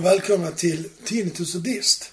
Och 0.00 0.06
välkomna 0.06 0.50
till 0.50 0.88
Tinnitus 1.04 1.54
och 1.54 1.60
Dist. 1.60 2.12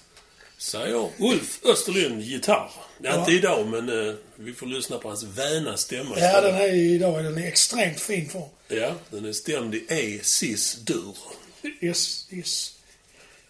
Säger 0.58 1.10
Ulf 1.18 1.60
Österlund, 1.64 2.22
gitarr. 2.22 2.70
Ja. 3.02 3.18
Inte 3.20 3.32
idag, 3.32 3.66
men 3.66 4.08
eh, 4.08 4.14
vi 4.36 4.52
får 4.54 4.66
lyssna 4.66 4.98
på 4.98 5.08
hans 5.08 5.22
väna 5.22 5.76
stämma 5.76 6.18
Ja, 6.18 6.40
den 6.40 6.54
här 6.54 6.74
idag 6.74 7.18
är 7.18 7.22
den 7.22 7.38
i 7.38 7.46
extremt 7.46 8.00
fin 8.00 8.28
form. 8.30 8.48
Ja, 8.68 8.94
den 9.10 9.24
är 9.24 9.32
stämd 9.32 9.74
i 9.74 9.84
E, 9.88 10.20
cis, 10.22 10.74
dur. 10.74 11.16
Yes, 11.80 12.26
yes. 12.30 12.72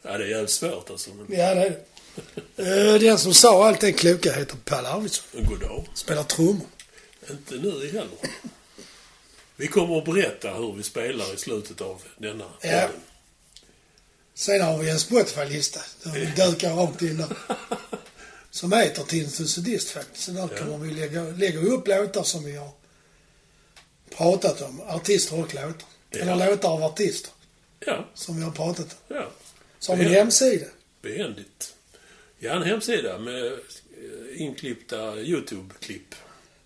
Ja, 0.03 0.18
det 0.18 0.25
är 0.25 0.29
jävligt 0.29 0.50
svårt 0.50 0.91
alltså. 0.91 1.11
Men 1.14 1.39
Ja, 1.39 1.55
det 1.55 1.61
är 1.61 1.79
det. 2.57 2.93
Eh, 2.94 3.00
Den 3.00 3.18
som 3.18 3.35
sa 3.35 3.68
allt 3.68 3.80
det 3.80 3.93
kloka 3.93 4.32
heter 4.32 4.57
Palle 4.64 4.89
Arvidsson. 4.89 5.44
god 5.49 5.61
dag. 5.61 5.85
Spelar 5.94 6.22
trummor. 6.22 6.66
Inte 7.30 7.55
nu 7.55 7.86
heller. 7.93 8.08
Vi 9.57 9.66
kommer 9.66 9.99
att 9.99 10.05
berätta 10.05 10.50
hur 10.55 10.72
vi 10.72 10.82
spelar 10.82 11.35
i 11.35 11.36
slutet 11.36 11.80
av 11.80 12.02
denna 12.18 12.44
Ja. 12.61 12.71
podden. 12.71 13.00
Sen 14.39 14.61
har 14.61 14.79
vi 14.79 14.91
en 14.91 14.99
Spotify-lista. 15.01 15.81
Där 16.03 16.11
vi 16.13 16.27
dukar 16.27 16.75
rakt 16.75 17.03
in 17.03 17.17
där. 17.17 17.37
Som 18.51 18.73
heter 18.73 19.03
Tinnitus 19.03 19.57
och 19.59 19.63
Dist 19.64 19.91
faktiskt. 19.91 20.25
Så 20.25 20.31
där 20.31 20.49
Ja. 20.69 20.77
vi 20.77 20.91
lägga, 20.95 21.23
lägger 21.25 21.59
vi 21.61 21.67
upp 21.69 21.89
låtar 21.89 22.23
som 22.23 22.45
vi 22.45 22.57
har 22.57 22.71
pratat 24.17 24.61
om. 24.63 24.81
Artister 24.81 25.35
och 25.41 25.55
låtar. 25.55 25.75
Ja. 26.11 26.19
Eller 26.19 26.47
låtar 26.51 26.69
av 26.69 26.83
artister 26.85 27.31
Ja, 27.87 28.09
som 28.14 28.37
vi 28.37 28.43
har 28.43 28.51
pratat 28.51 28.97
om. 29.09 29.17
ja. 29.17 29.31
Så 29.79 29.93
har 29.93 29.97
vi 29.97 30.05
en 30.05 30.13
hemsida. 30.13 30.67
Behändigt. 31.03 31.75
Ja, 32.39 32.53
en 32.56 32.62
hemsida 32.62 33.19
med 33.19 33.47
eh, 33.47 33.61
inklippta 34.36 35.17
YouTube-klipp. 35.20 36.14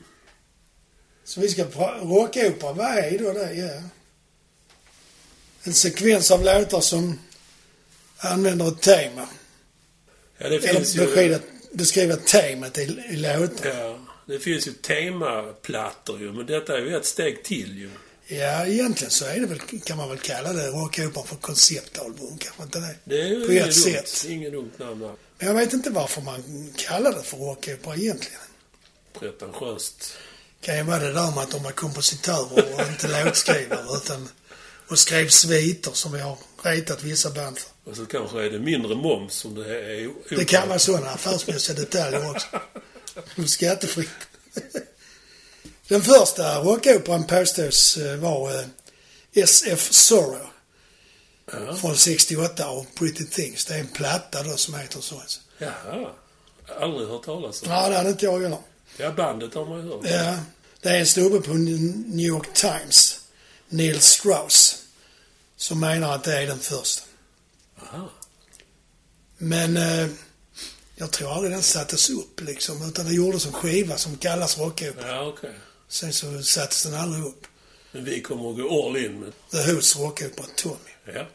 Så 1.23 1.41
vi 1.41 1.49
ska 1.49 1.63
rockopera, 1.63 2.73
vad 2.73 2.97
är 2.97 3.19
då 3.19 3.33
det? 3.33 3.53
Ja. 3.53 3.81
En 5.64 5.73
sekvens 5.73 6.32
av 6.32 6.43
låtar 6.43 6.82
som 6.82 7.20
använder 8.17 8.67
ett 8.67 8.81
tema. 8.81 9.27
Ja, 10.37 10.49
det 10.49 10.59
finns 10.59 10.95
Eller 10.95 11.05
ju... 11.05 11.08
beskriva, 11.08 11.39
beskriva 11.71 12.15
temat 12.15 12.77
i, 12.77 12.81
i 13.09 13.15
låten. 13.15 13.77
Ja, 13.77 13.99
det 14.27 14.39
finns 14.39 14.67
ju 14.67 14.71
temaplattor 14.71 16.20
ju, 16.20 16.31
men 16.33 16.45
detta 16.45 16.77
är 16.77 16.81
ju 16.81 16.95
ett 16.98 17.05
steg 17.05 17.43
till 17.43 17.77
ju. 17.77 17.89
Ja, 18.27 18.65
egentligen 18.65 19.11
så 19.11 19.26
är 19.26 19.39
det 19.39 19.45
väl, 19.48 19.59
kan 19.83 19.98
man 19.98 20.09
väl 20.09 20.17
kalla 20.17 20.53
det 20.53 20.67
rockopera 20.67 21.23
för 21.26 21.36
konceptalbum, 21.36 22.37
kanske 22.37 22.64
inte 22.64 22.80
det? 22.80 22.95
Det 23.03 23.21
är 23.21 23.26
ju 23.27 23.45
På 23.45 23.52
inget 23.52 23.64
dumt, 23.64 23.73
sätt. 24.05 24.26
inget 24.30 24.52
dumt 24.52 24.71
namn 24.77 24.99
där. 24.99 25.15
Men 25.37 25.47
jag 25.47 25.53
vet 25.55 25.73
inte 25.73 25.89
varför 25.89 26.21
man 26.21 26.73
kallar 26.77 27.11
det 27.14 27.23
för 27.23 27.37
rockopera 27.37 27.95
egentligen. 27.95 28.39
Pretentiöst. 29.20 30.17
kan 30.61 30.77
ju 30.77 30.83
vara 30.83 30.99
det 30.99 31.14
där 31.14 31.32
med 31.32 31.43
att 31.43 31.52
de 31.52 31.64
var 31.64 31.71
kompositörer 31.71 32.73
och 32.76 32.87
inte 32.87 33.23
låtskrivare 33.23 33.97
utan 33.97 34.30
och 34.87 34.99
skrev 34.99 35.27
sviter 35.30 35.92
som 35.92 36.11
vi 36.11 36.20
har 36.20 36.37
retat 36.64 37.03
vissa 37.03 37.30
band 37.30 37.58
för. 37.59 37.71
Och 37.85 37.95
så 37.97 38.05
kanske 38.05 38.45
är 38.45 38.49
det 38.49 38.59
mindre 38.59 38.95
moms 38.95 39.33
som 39.33 39.55
det 39.55 39.79
är 39.81 40.07
o- 40.07 40.23
Det 40.29 40.45
kan 40.45 40.67
vara 40.69 40.79
sådana 40.79 41.09
affärsmässiga 41.11 41.75
detaljer 41.75 42.31
också. 42.31 42.47
Skattefritt. 43.47 44.09
Den 45.87 46.01
första 46.01 46.59
rockoperan 46.59 47.23
påstås 47.23 47.97
eh, 47.97 48.15
vara 48.15 48.59
eh, 48.59 48.65
SF 49.33 49.93
Sorrow 49.93 50.47
Ja. 51.51 51.75
från 51.75 51.97
68 51.97 52.65
av 52.67 52.85
Pretty 52.95 53.25
Things. 53.25 53.65
Det 53.65 53.73
är 53.73 53.79
en 53.79 53.87
platta 53.87 54.43
då 54.43 54.57
som 54.57 54.75
heter 54.75 55.02
så. 55.02 55.21
Jaha. 55.57 56.09
Aldrig 56.81 57.09
hört 57.09 57.23
talas 57.25 57.63
om. 57.63 57.69
Ja, 57.71 57.89
det 57.89 57.95
hade 57.97 58.09
inte 58.09 58.25
jag 58.25 58.41
heller. 58.41 58.57
Ja, 58.97 59.11
bandet 59.11 59.53
har 59.53 59.65
man 59.65 59.77
ju 59.85 59.89
hört. 59.93 59.99
Ja, 60.03 60.37
det 60.81 60.89
är 60.89 60.99
en 60.99 61.05
snubbe 61.05 61.41
på 61.41 61.53
New 61.53 62.25
York 62.25 62.53
Times, 62.53 63.19
Neil 63.69 64.02
Strauss, 64.02 64.77
som 65.57 65.79
menar 65.79 66.15
att 66.15 66.23
det 66.23 66.37
är 66.41 66.47
den 66.47 66.59
första. 66.59 67.05
Aha. 67.81 68.09
Men 69.37 69.77
eh, 69.77 70.08
jag 70.95 71.11
tror 71.11 71.31
aldrig 71.33 71.52
den 71.53 71.63
sattes 71.63 72.09
upp 72.09 72.41
liksom, 72.41 72.89
utan 72.89 73.05
det 73.05 73.13
gjordes 73.13 73.45
en 73.45 73.53
skiva 73.53 73.97
som 73.97 74.17
kallas 74.17 74.58
rockopera. 74.58 75.08
Ja, 75.15 75.27
okej. 75.27 75.53
Sen 75.87 76.14
så 76.14 76.43
sattes 76.43 76.83
den 76.83 76.93
aldrig 76.93 77.23
upp. 77.25 77.47
Men 77.91 78.03
vi 78.03 78.21
kommer 78.21 78.49
att 78.49 78.58
gå 78.58 78.87
all 78.87 78.97
in 78.97 79.19
med... 79.19 79.33
The 79.52 79.58
Who's 79.58 79.97
rockopera 79.99 80.45
Tommy. 80.55 81.14
Ja. 81.14 81.27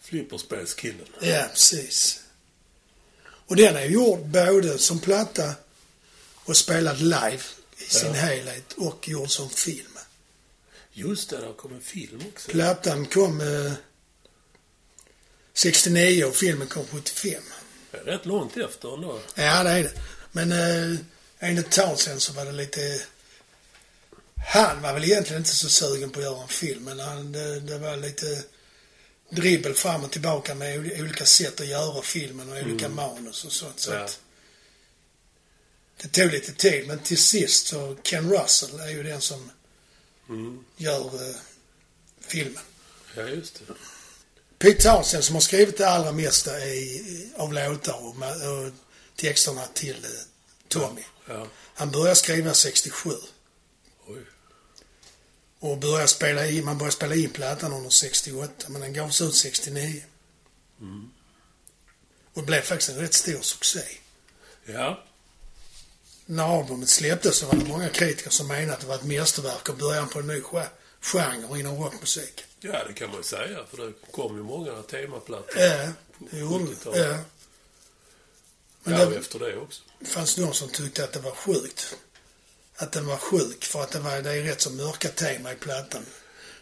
Flipperspelskillen. 0.00 1.06
Ja, 1.20 1.44
precis. 1.50 2.20
Och 3.24 3.56
den 3.56 3.76
är 3.76 3.84
gjord 3.84 4.20
både 4.26 4.78
som 4.78 4.98
platta 5.00 5.54
och 6.44 6.56
spelad 6.56 7.00
live 7.00 7.40
i 7.78 7.84
sin 7.84 8.06
Ja. 8.08 8.12
helhet 8.20 8.72
och 8.72 9.08
gjord 9.08 9.30
som 9.30 9.50
film. 9.50 9.98
Just 10.92 11.30
det, 11.30 11.36
där 11.38 11.52
kom 11.52 11.72
en 11.72 11.80
film 11.80 12.22
också. 12.32 12.50
Plattan 12.50 13.06
kom 13.06 13.40
eh, 13.40 13.72
69 15.54 16.24
och 16.24 16.36
filmen 16.36 16.66
kom 16.68 16.86
75. 16.86 17.42
Det 17.90 17.96
är 17.98 18.04
rätt 18.04 18.26
långt 18.26 18.56
efter 18.56 18.94
ändå. 18.94 19.20
Ja, 19.34 19.62
det 19.62 19.70
är 19.70 19.82
det. 19.82 19.92
Men 20.32 20.52
eh, 20.52 20.98
enligt 21.38 21.70
Townsend 21.70 22.22
så 22.22 22.32
var 22.32 22.44
det 22.44 22.52
lite... 22.52 23.00
Han 24.52 24.82
var 24.82 24.92
väl 24.94 25.04
egentligen 25.04 25.40
inte 25.42 25.54
så 25.54 25.68
sugen 25.68 26.10
på 26.10 26.18
att 26.20 26.24
göra 26.24 26.42
en 26.42 26.48
film, 26.48 26.84
men 26.84 27.00
han, 27.00 27.32
det, 27.32 27.60
det 27.60 27.78
var 27.78 27.96
lite 27.96 28.42
dribbel 29.30 29.74
fram 29.74 30.04
och 30.04 30.10
tillbaka 30.10 30.54
med 30.54 30.78
ol- 30.78 31.00
olika 31.02 31.24
sätt 31.26 31.60
att 31.60 31.66
göra 31.66 32.02
filmen 32.02 32.52
och 32.52 32.58
olika 32.58 32.88
manus 32.88 33.44
och 33.44 33.52
sånt. 33.52 33.80
Så 33.80 33.92
Ja. 33.92 33.98
att 34.04 34.20
det 36.02 36.08
tog 36.08 36.32
lite 36.32 36.52
tid, 36.52 36.86
men 36.86 36.98
till 36.98 37.18
sist 37.22 37.66
så 37.66 37.96
Ken 38.02 38.30
Russell 38.32 38.80
är 38.80 38.88
ju 38.88 39.02
den 39.02 39.20
som 39.20 39.50
Mm. 40.28 40.64
gör 40.76 41.28
eh, 41.30 41.36
filmen. 42.20 42.62
Ja, 43.16 43.22
just 43.22 43.54
det. 43.66 43.74
Pete 44.62 44.82
Townsend 44.82 45.24
som 45.24 45.34
har 45.34 45.40
skrivit 45.40 45.78
det 45.78 45.88
allra 45.88 46.12
mesta 46.12 46.64
i, 46.66 47.32
av 47.36 47.52
låtar 47.52 47.94
och, 47.94 48.16
och 48.16 48.72
texterna 49.16 49.66
till 49.74 50.04
eh, 50.04 50.10
Tommy. 50.68 51.02
Ja. 51.28 51.46
Han 51.74 51.90
började 51.90 52.14
skriva 52.14 52.54
67 52.54 53.10
Oj. 54.06 54.22
och 55.58 55.78
började 55.78 56.08
spela 56.08 56.46
in, 56.46 56.64
man 56.64 56.78
började 56.78 56.96
spela 56.96 57.14
in 57.14 57.30
plattan 57.30 57.72
under 57.72 57.90
68 57.90 58.68
men 58.68 58.80
den 58.80 58.92
gavs 58.92 59.20
ut 59.20 59.34
69. 59.34 60.04
Mm. 60.80 61.10
Och 62.34 62.40
det 62.42 62.46
blev 62.46 62.62
faktiskt 62.62 62.90
en 62.90 62.96
rätt 62.98 63.14
stor 63.14 63.40
succé. 63.42 63.82
Ja. 64.66 65.04
När 66.26 66.58
albumet 66.58 66.88
släpptes 66.88 67.36
så 67.36 67.46
var 67.46 67.54
det 67.54 67.64
många 67.64 67.88
kritiker 67.88 68.30
som 68.30 68.48
menade 68.48 68.72
att 68.72 68.80
det 68.80 68.86
var 68.86 68.94
ett 68.94 69.04
mästerverk 69.04 69.68
och 69.68 69.76
början 69.76 70.08
på 70.08 70.18
en 70.18 70.26
ny 70.26 70.42
ge- 70.52 70.66
genre 71.00 71.60
inom 71.60 71.82
rockmusik. 71.82 72.44
Ja, 72.62 72.84
det 72.88 72.92
kan 72.92 73.08
man 73.08 73.16
ju 73.16 73.22
säga, 73.22 73.58
för 73.70 73.76
det 73.86 73.92
kom 74.12 74.36
ju 74.36 74.42
många 74.42 74.82
temaplattor. 74.82 75.58
Ja, 75.62 75.88
det 76.18 76.38
gjorde 76.38 76.64
det. 76.64 76.70
70-talet. 76.70 77.06
Ja. 77.06 77.18
Men 78.84 79.00
Ja, 79.00 79.06
det, 79.06 79.16
efter 79.16 79.38
det 79.38 79.56
också. 79.56 79.82
Det 80.00 80.06
fanns 80.06 80.38
någon 80.38 80.54
som 80.54 80.68
tyckte 80.68 81.04
att 81.04 81.12
det 81.12 81.18
var 81.20 81.30
sjukt. 81.34 81.96
Att 82.76 82.92
den 82.92 83.06
var 83.06 83.16
sjuk 83.16 83.64
för 83.64 83.82
att 83.82 83.90
det, 83.90 83.98
var, 84.00 84.22
det 84.22 84.30
är 84.32 84.42
rätt 84.42 84.60
så 84.60 84.70
mörka 84.70 85.08
tema 85.08 85.52
i 85.52 85.56
plattan. 85.56 86.06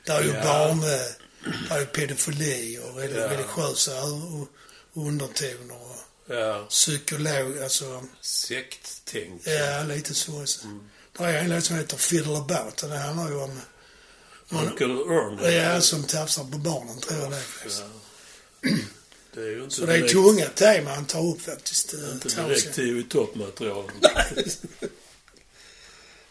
Där 0.04 0.18
är 0.20 0.24
ju 0.24 0.32
Ja. 0.34 0.42
barn, 0.44 0.80
där 0.80 1.76
är 1.76 1.80
ju 1.80 1.86
pedofili 1.86 2.78
och 2.78 3.00
reli- 3.00 3.18
Ja. 3.20 3.30
religiösa 3.30 3.92
ö- 3.92 4.46
undertoner 4.94 5.74
och 5.82 5.96
Ja. 6.34 6.66
psykolog, 6.68 7.58
alltså, 7.58 8.04
Sekttänk. 8.20 9.42
ja 9.46 9.82
lite 9.82 10.14
så. 10.14 10.46
så. 10.46 10.66
Där 11.18 11.24
är 11.28 11.38
en 11.38 11.50
låt 11.50 11.64
som 11.64 11.76
heter 11.76 11.96
Fiddle 11.96 12.36
About 12.36 12.82
och 12.82 12.88
det 12.88 12.96
handlar 12.98 13.28
ju 13.28 13.36
om, 13.36 13.60
Uncle 14.50 14.86
Ernest. 15.14 15.52
ja, 15.54 15.80
som 15.80 16.04
tafsar 16.04 16.44
på 16.44 16.58
barnen 16.58 17.00
tror 17.00 17.18
jag 17.20 17.30
det. 17.30 17.42
Ja. 17.64 18.70
Det 19.34 19.40
är 19.40 19.46
ju 19.50 19.62
inte 19.64 19.74
Så 19.74 19.86
det 19.86 19.92
är 19.92 19.96
direkt, 19.96 20.12
tunga 20.12 20.46
teman 20.46 20.94
han 20.94 21.04
tar 21.06 21.26
upp 21.26 21.42
faktiskt. 21.42 21.94
eh, 21.94 22.10
inte 22.12 22.28
direkt 22.28 22.74
tio 22.74 23.02
toppmaterial. 23.02 23.90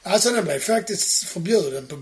Alltså 0.04 0.30
den 0.30 0.46
blev 0.46 0.60
faktiskt 0.60 1.24
förbjuden 1.24 1.88
på 1.88 1.96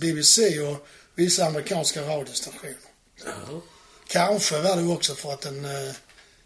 BBC, 0.00 0.60
och 0.60 0.86
vissa 1.14 1.46
amerikanska 1.46 2.02
radiostationer. 2.02 2.76
Ja. 3.24 3.62
Kanske 4.06 4.60
var 4.60 4.76
det 4.76 4.82
också 4.82 5.14
för 5.14 5.32
att 5.32 5.40
den 5.40 5.64
eh, 5.64 5.92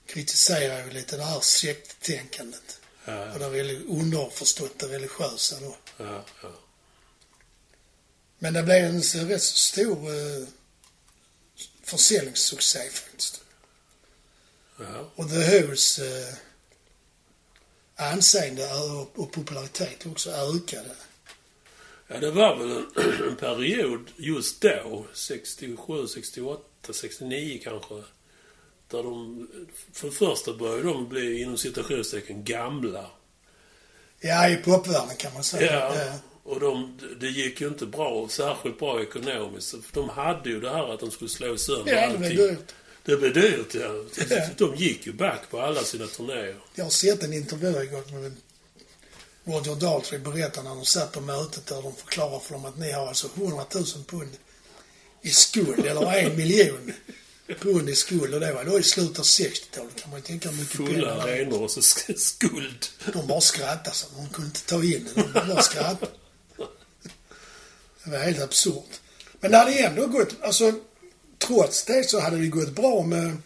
kritiserar 0.07 0.85
ju 0.85 0.91
lite 0.91 1.17
det 1.17 1.23
här 1.25 1.41
sekttänkandet. 1.41 2.81
Ja, 3.05 3.33
Och 3.33 3.39
det 3.39 3.47
underförstått 3.89 4.79
det 4.79 4.87
religiösa 4.87 5.57
då. 5.61 5.77
ja, 5.97 6.25
ja. 6.43 6.49
Men 8.39 8.55
det 8.55 8.63
blev 8.63 8.85
en 8.85 9.03
rätt 9.03 9.43
stor 9.43 10.09
eh, 10.09 10.49
försäljningssuccé 11.83 12.91
faktiskt. 12.91 13.41
ja. 14.79 15.11
Och 15.15 15.31
The 15.31 15.37
Who's 15.37 16.03
eh, 16.03 16.35
anseende 17.97 18.69
och, 19.15 19.33
popularitet 19.33 20.07
också 20.07 20.31
ökade. 20.31 20.97
Ja, 22.09 22.19
det 22.19 22.31
var 22.31 22.57
väl 22.57 22.71
en, 22.71 22.87
en 23.29 23.37
period 23.37 24.11
just 24.17 24.61
då, 24.61 25.07
67, 25.13 26.07
68, 26.07 26.63
69 26.93 27.61
kanske. 27.65 27.95
Där 28.89 29.03
de, 29.03 29.49
för 29.93 30.09
det 30.09 30.15
första 30.15 30.53
började 30.53 30.83
de 30.83 31.09
bli 31.09 31.43
inom 31.43 31.59
citationstecken 31.59 32.45
gamla. 32.45 33.11
Ja, 34.21 34.49
i 34.49 34.57
popvärlden 34.57 35.17
kan 35.17 35.35
man 35.35 35.45
säga. 35.45 35.73
Ja. 35.73 35.95
Eh, 35.95 36.15
Och 36.47 36.61
de, 36.61 36.99
det 37.21 37.27
gick 37.29 37.61
ju 37.61 37.69
inte 37.69 37.87
bra, 37.87 38.29
särskilt 38.31 38.79
bra 38.79 39.03
ekonomiskt. 39.03 39.71
För 39.71 39.93
de 39.93 40.09
hade 40.09 40.49
ju 40.49 40.61
det 40.61 40.71
här 40.71 40.95
att 40.95 41.01
de 41.01 41.11
skulle 41.11 41.31
slå 41.31 41.57
sönder 41.59 41.93
ja, 41.95 42.09
det 42.13 42.19
blev 42.19 42.31
allting. 42.31 42.47
dyrt. 42.57 42.75
Det 43.05 43.17
blev 43.17 43.33
dyrt, 43.35 43.75
ja. 43.75 44.05
Ja. 44.31 44.47
De 44.57 44.75
gick 44.77 45.07
ju 45.07 45.13
back 45.13 45.51
på 45.51 45.61
alla 45.61 45.83
sina 45.83 46.07
turnéer. 46.07 46.57
Jag 46.75 46.85
har 46.85 46.91
sett 46.91 47.23
en 47.23 47.33
intervju 47.33 47.69
igår 47.83 48.21
med 48.21 48.37
Roger 49.45 49.75
Daltrey 49.75 50.19
berättar 50.21 50.63
när 50.63 50.71
de 50.75 50.85
satt 50.85 51.13
på 51.13 51.21
mötet 51.21 51.67
där 51.67 51.83
de 51.83 51.97
förklarar 51.97 52.39
för 52.39 52.53
dem 52.53 52.65
att 52.65 52.79
ni 52.79 52.93
har 52.93 53.07
alltså 53.07 53.29
100 53.37 53.65
000 53.75 53.85
pund 54.07 54.31
i 55.23 55.31
skuld, 55.31 55.87
eller 55.87 56.13
en 56.19 56.37
miljon 56.37 56.93
pund 57.61 57.89
i 57.89 57.95
skuld. 57.95 58.35
Och 58.35 58.41
det 58.41 58.53
var 58.53 58.65
då 58.65 58.79
i 58.79 58.83
slutet 58.83 59.19
av 59.19 59.25
60-talet 59.25 59.97
kan 60.03 60.11
man 60.11 60.19
ju 60.21 60.27
tänka 60.27 60.51
mycket 60.53 60.77
Fulla 60.77 60.93
pengar 60.93 61.17
var. 61.17 61.23
arenor 61.29 61.63
och 61.63 61.71
så 61.71 61.81
sk- 61.81 62.17
skuld. 62.19 62.87
De 63.13 63.27
bara 63.27 63.41
skrattade 63.41 63.97
så 63.97 64.07
de 64.17 64.29
kunde 64.29 64.47
inte 64.47 64.63
ta 64.67 64.77
in 64.85 65.09
det. 65.15 65.23
De 65.23 65.49
bara 65.49 65.63
skrattade. 65.63 66.13
Det 68.07 68.13
var 68.13 68.19
helt 68.25 68.43
absurt. 68.43 69.01
Men 69.41 69.51
det 69.51 69.57
hade 69.57 69.73
ändå 69.79 70.07
gått, 70.07 70.37
alltså 70.43 70.73
trots 71.39 71.85
det 71.85 72.05
så 72.11 72.21
hade 72.21 72.37
det 72.37 72.47
gått 72.47 72.69
bra 72.75 73.03
med 73.03 73.37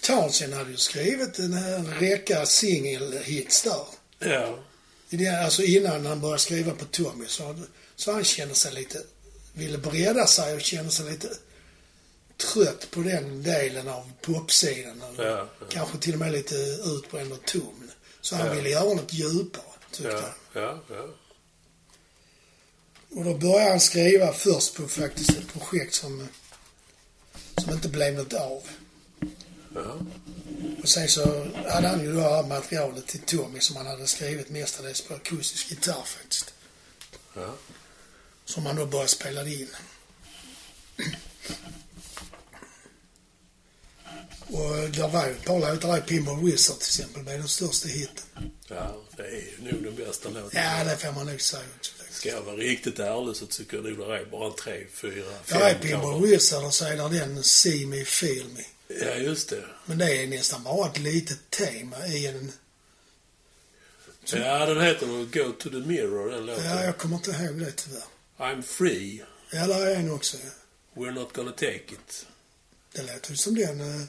Townsend 0.00 0.54
hade 0.54 0.70
ju 0.70 0.76
skrivit 0.76 1.38
en 1.38 1.94
räcka 2.00 2.46
singelhits 2.46 3.62
där. 3.62 3.86
Ja. 4.18 4.58
Det, 5.10 5.28
alltså 5.28 5.62
innan 5.62 6.06
han 6.06 6.20
började 6.20 6.38
skriva 6.38 6.72
på 6.72 6.84
Tommy 6.84 7.26
så, 7.28 7.54
så 7.96 8.12
han 8.12 8.24
kände 8.24 8.54
sig 8.54 8.72
lite, 8.74 9.02
ville 9.52 9.78
bredda 9.78 10.26
sig 10.26 10.54
och 10.54 10.60
kände 10.60 10.90
sig 10.92 11.10
lite 11.10 11.28
trött 12.36 12.90
på 12.90 13.00
den 13.00 13.42
delen 13.42 13.88
av 13.88 14.10
popsidan. 14.22 15.02
Ja, 15.18 15.22
ja. 15.24 15.48
Kanske 15.68 15.98
till 15.98 16.12
och 16.12 16.18
med 16.20 16.32
lite 16.32 16.54
utbränd 16.84 17.32
och 17.32 17.44
tom. 17.46 17.90
Så 18.20 18.36
han 18.36 18.46
Ja. 18.46 18.52
ville 18.52 18.68
göra 18.70 18.94
något 18.94 19.12
djupare, 19.12 19.64
tyckte 19.90 20.12
han. 20.52 20.62
ja, 20.62 20.82
ja. 20.90 21.08
Och 23.14 23.24
då 23.24 23.34
började 23.34 23.70
han 23.70 23.80
skriva 23.80 24.32
först 24.32 24.74
på 24.74 24.88
faktiskt 24.88 25.30
ett 25.30 25.52
projekt 25.52 25.94
som, 25.94 26.28
som 27.62 27.72
inte 27.72 27.88
blev 27.88 28.14
något 28.14 28.32
av. 28.32 28.62
ja. 29.74 29.98
Och 30.82 30.88
sen 30.88 31.08
så 31.08 31.46
hade 31.68 31.88
han 31.88 32.00
ju 32.00 32.12
det 32.14 32.22
här 32.22 32.42
materialet 32.42 33.06
till 33.06 33.20
Tommy 33.20 33.60
som 33.60 33.76
han 33.76 33.86
hade 33.86 34.06
skrivit 34.06 34.50
mestadels 34.50 35.00
på 35.00 35.14
akustisk 35.14 35.70
gitarr 35.70 36.04
faktiskt. 36.04 36.54
ja. 37.34 37.54
Som 38.44 38.66
han 38.66 38.76
då 38.76 38.86
började 38.86 39.08
spela 39.08 39.48
in. 39.48 39.68
Och 44.46 44.90
det 44.90 45.08
var 45.12 45.26
ju 45.26 45.32
ett 45.32 45.44
par 45.44 45.60
låtar 45.60 45.92
där, 45.92 46.00
Pinball 46.00 46.44
Wizard 46.44 46.78
till 46.78 46.86
exempel, 46.86 47.22
blev 47.22 47.38
den 47.38 47.48
största 47.48 47.88
hiten. 47.88 48.24
Ja, 48.68 48.96
det 49.16 49.22
är 49.22 49.44
nog 49.58 49.82
den 49.82 49.94
bästa 49.94 50.28
låten. 50.28 50.62
Ja, 50.62 50.84
det 50.84 50.96
får 50.96 51.12
man 51.12 51.26
nog 51.26 51.40
säga 51.40 51.62
också. 51.76 51.92
Ska 52.24 52.32
jag 52.32 52.42
vara 52.42 52.56
riktigt 52.56 52.98
ärlig 52.98 53.36
så 53.36 53.46
tycker 53.46 53.76
jag 53.76 53.84
nog 53.86 53.98
det 54.08 54.16
är 54.18 54.24
bara 54.24 54.50
tre, 54.52 54.86
fyra, 54.92 55.24
är 55.30 55.42
fem 55.74 55.80
Pinball 55.80 56.12
kanske. 56.12 56.26
Wizard 56.26 56.64
och 56.64 56.74
så 56.74 56.84
är 56.84 56.96
där 56.96 57.08
den 57.08 57.42
See 57.42 57.86
Me 57.86 58.04
Feel 58.04 58.46
Me. 58.48 58.64
Ja, 59.00 59.14
just 59.14 59.48
det. 59.48 59.64
Men 59.86 59.98
det 59.98 60.22
är 60.22 60.26
nästan 60.26 60.62
bara 60.62 60.90
ett 60.90 60.98
litet 60.98 61.50
tema 61.50 62.06
i 62.06 62.26
en... 62.26 62.52
Ja, 64.24 64.66
den 64.66 64.80
heter 64.80 65.06
nog 65.06 65.32
Go 65.32 65.52
to 65.58 65.70
the 65.70 65.76
Mirror, 65.76 66.30
den 66.30 66.46
låten. 66.46 66.64
Ja, 66.64 66.84
jag 66.84 66.98
kommer 66.98 67.16
inte 67.16 67.30
ihåg 67.30 67.58
det 67.60 67.72
tyvärr. 67.72 68.02
I'm 68.38 68.62
free, 68.62 69.22
Ja, 69.52 69.66
där 69.66 69.86
är 69.86 69.94
en 69.96 70.10
också. 70.10 70.36
ja. 70.36 71.02
we're 71.02 71.10
not 71.12 71.32
gonna 71.32 71.52
take 71.52 71.74
it. 71.76 72.26
Det 72.92 73.02
låter 73.02 73.30
ju 73.30 73.36
som 73.36 73.54
den... 73.54 73.80
eh, 73.80 74.02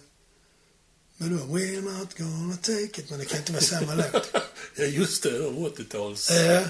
Men 1.18 1.38
då, 1.38 1.44
we're 1.44 1.82
not 2.00 2.18
gonna 2.18 2.58
take 2.58 3.02
it. 3.02 3.10
Men 3.10 3.20
det 3.20 3.26
kan 3.26 3.40
inte 3.40 3.52
vara 3.52 3.64
samma 3.64 3.96
låt. 3.96 4.32
ja, 4.76 4.84
just 4.86 5.24
det. 5.24 5.38
De 5.38 5.58
80-tals... 5.68 6.32
Eh, 6.32 6.68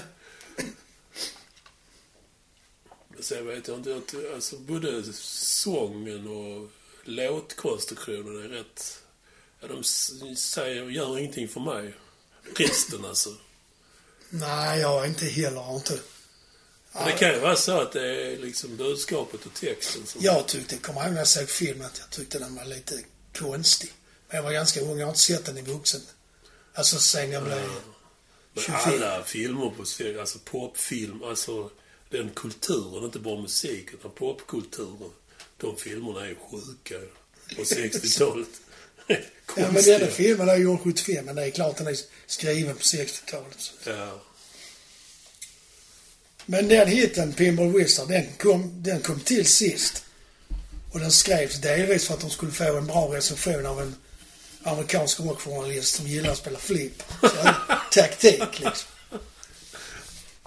Sen 3.20 3.46
vet 3.46 3.68
jag 3.68 3.76
inte, 3.76 4.00
alltså 4.34 4.56
både 4.58 5.12
sången 5.12 6.28
och 6.28 6.70
låtkonstruktionen 7.04 8.44
är 8.44 8.48
rätt... 8.48 9.02
Ja, 9.60 9.68
de 9.68 9.84
säger, 10.36 10.90
gör 10.90 11.18
ingenting 11.18 11.48
för 11.48 11.60
mig. 11.60 11.94
Resten 12.56 13.04
alltså. 13.04 13.30
nej, 14.30 14.80
jag 14.80 15.06
inte 15.06 15.26
heller... 15.26 15.76
inte... 15.76 15.98
Men 16.92 17.04
det 17.04 17.12
kan 17.12 17.32
ju 17.32 17.38
vara 17.38 17.56
så 17.56 17.80
att 17.80 17.92
det 17.92 18.32
är 18.32 18.38
liksom 18.38 18.76
budskapet 18.76 19.46
och 19.46 19.54
texten 19.54 20.06
som... 20.06 20.20
Jag 20.24 20.48
tyckte, 20.48 20.76
kommer 20.76 21.02
ihåg 21.04 21.10
när 21.10 21.18
jag 21.18 21.28
såg 21.28 21.48
filmen, 21.48 21.86
att 21.86 21.98
jag 21.98 22.10
tyckte 22.10 22.38
den 22.38 22.54
var 22.54 22.64
lite 22.64 23.02
konstig. 23.38 23.92
Men 24.28 24.36
jag 24.36 24.42
var 24.42 24.52
ganska 24.52 24.80
ung, 24.80 24.98
jag 24.98 25.06
har 25.06 25.10
inte 25.10 25.20
sett 25.20 25.44
den 25.44 25.58
i 25.58 25.62
vuxen. 25.62 26.00
Alltså 26.74 26.98
sen 26.98 27.32
jag 27.32 27.44
blev 27.44 27.68
Men 28.52 28.64
24. 28.64 28.78
alla 28.84 29.24
filmer 29.24 29.70
på 29.70 30.20
alltså 30.20 30.38
popfilm, 30.38 31.22
alltså 31.22 31.70
den 32.10 32.30
kulturen, 32.30 33.04
inte 33.04 33.18
bara 33.18 33.40
musik, 33.40 33.86
utan 33.94 34.10
popkulturen. 34.10 35.10
De 35.56 35.76
filmerna 35.76 36.20
är 36.20 36.28
ju 36.28 36.34
sjuka 36.34 36.94
på 37.56 37.62
60-talet. 37.62 38.48
Ja, 39.56 39.70
men 39.72 39.82
den 39.82 40.10
filmen 40.10 40.48
är 40.48 40.56
gjord 40.56 40.82
75, 40.82 41.24
men 41.24 41.36
det 41.36 41.44
är 41.46 41.50
klart 41.50 41.76
den 41.76 41.86
är 41.86 41.96
skriven 42.26 42.74
på 42.76 42.82
60-talet. 42.82 43.56
så. 43.58 43.90
Ja. 43.90 44.20
Men 46.46 46.68
den 46.68 46.88
hitten, 46.88 47.32
Pinball 47.32 47.72
Wizard, 47.72 48.08
den 48.08 48.26
kom, 48.38 48.82
den 48.82 49.00
kom 49.00 49.20
till 49.20 49.46
sist. 49.46 50.04
Och 50.92 51.00
den 51.00 51.12
skrevs 51.12 51.56
delvis 51.60 52.06
för 52.06 52.14
att 52.14 52.20
de 52.20 52.30
skulle 52.30 52.52
få 52.52 52.76
en 52.76 52.86
bra 52.86 53.14
recension 53.14 53.66
av 53.66 53.80
en 53.82 53.96
amerikansk 54.62 55.20
rockjournalist 55.20 55.94
som 55.94 56.06
gillar 56.06 56.30
att 56.32 56.38
spela 56.38 56.58
flip. 56.58 57.02
Så, 57.20 57.28
taktik 57.92 58.58
liksom. 58.58 58.88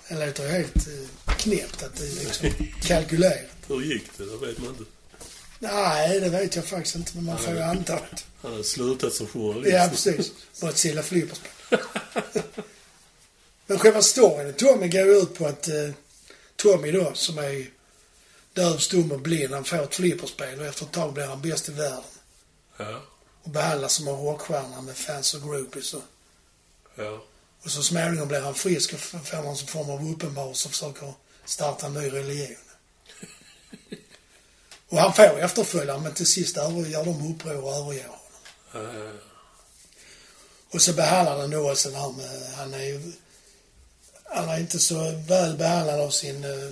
Det 0.08 0.26
låter 0.26 0.50
helt 0.50 0.88
eh, 0.88 1.29
knäppt 1.40 1.84
att 1.84 1.96
det 1.96 2.04
är 2.04 2.26
liksom 2.26 2.50
kalkylerat. 2.82 3.46
Hur 3.68 3.82
gick 3.82 4.18
det? 4.18 4.26
Det 4.26 4.48
vet 4.48 4.58
man 4.58 4.70
inte. 4.70 4.84
Nej, 5.60 6.20
det 6.20 6.30
vet 6.30 6.56
jag 6.56 6.66
faktiskt 6.66 6.96
inte, 6.96 7.12
men 7.16 7.26
man 7.26 7.38
får 7.38 7.54
ju 7.54 7.62
anta 7.62 7.96
det. 7.96 8.24
Han 8.42 8.52
hade 8.52 8.64
slutat 8.64 9.14
som 9.14 9.28
journalist. 9.28 9.74
Ja, 9.74 9.88
precis. 9.92 10.32
Börjat 10.62 10.78
sälja 10.78 11.04
flipperspel. 11.04 11.80
Men 13.68 13.80
själva 13.80 14.02
storyn, 14.02 14.54
Tommy 14.54 14.88
går 14.88 15.02
ju 15.02 15.18
ut 15.18 15.34
på 15.34 15.46
att 15.46 15.68
eh, 15.68 15.90
Tommy 16.56 16.92
då, 16.92 17.12
som 17.14 17.38
är 17.38 17.70
döv, 18.54 18.78
stum 18.78 19.12
och 19.12 19.20
blind, 19.20 19.54
han 19.54 19.64
får 19.64 19.84
ett 19.84 19.96
flipperspel 19.96 20.60
och 20.60 20.66
efter 20.66 20.86
ett 20.86 20.92
tag 20.92 21.14
blir 21.14 21.26
han 21.26 21.42
bäst 21.42 21.70
i 21.70 21.72
världen. 21.72 22.04
Ja, 22.78 23.02
Och 23.44 23.50
behandlas 23.50 23.94
som 23.94 24.08
en 24.08 24.16
rockstjärna 24.16 24.82
med 24.82 24.98
fans 24.98 25.34
och 25.34 25.42
groupies 25.42 25.94
och, 25.94 26.02
ja. 26.96 27.24
och 27.64 27.72
så 27.72 27.84
småningom 27.84 28.28
blir 28.28 28.42
han 28.42 28.56
frisk 28.56 28.94
och 28.94 29.00
får 29.00 29.44
någon 29.44 29.58
form 29.58 29.90
av 29.90 30.12
uppenbarelse 30.12 30.68
och 30.68 30.72
försöker 30.72 31.14
starta 31.50 31.86
en 31.86 31.94
ny 31.94 32.10
religion. 32.10 32.58
Och 34.90 34.98
han 34.98 35.14
får 35.14 35.40
efterföljare 35.40 36.00
men 36.00 36.14
till 36.14 36.28
sist 36.28 36.56
gör 36.56 37.06
de 37.06 37.34
uppror 37.34 37.64
och 37.64 37.76
överger 37.76 38.08
honom. 38.08 39.20
Och 40.72 40.82
så 40.82 40.94
behandlar 40.94 41.38
han 41.38 41.50
då 41.50 41.74
det 41.74 41.96
här 41.96 42.12
med, 42.12 42.54
han 42.56 42.74
är 42.74 42.84
ju, 42.84 43.12
han 44.24 44.50
är 44.50 44.60
inte 44.60 44.80
så 44.80 45.12
väl 45.28 45.58
behandlad 45.58 46.00
av 46.00 46.10
sin, 46.10 46.44
eh, 46.44 46.72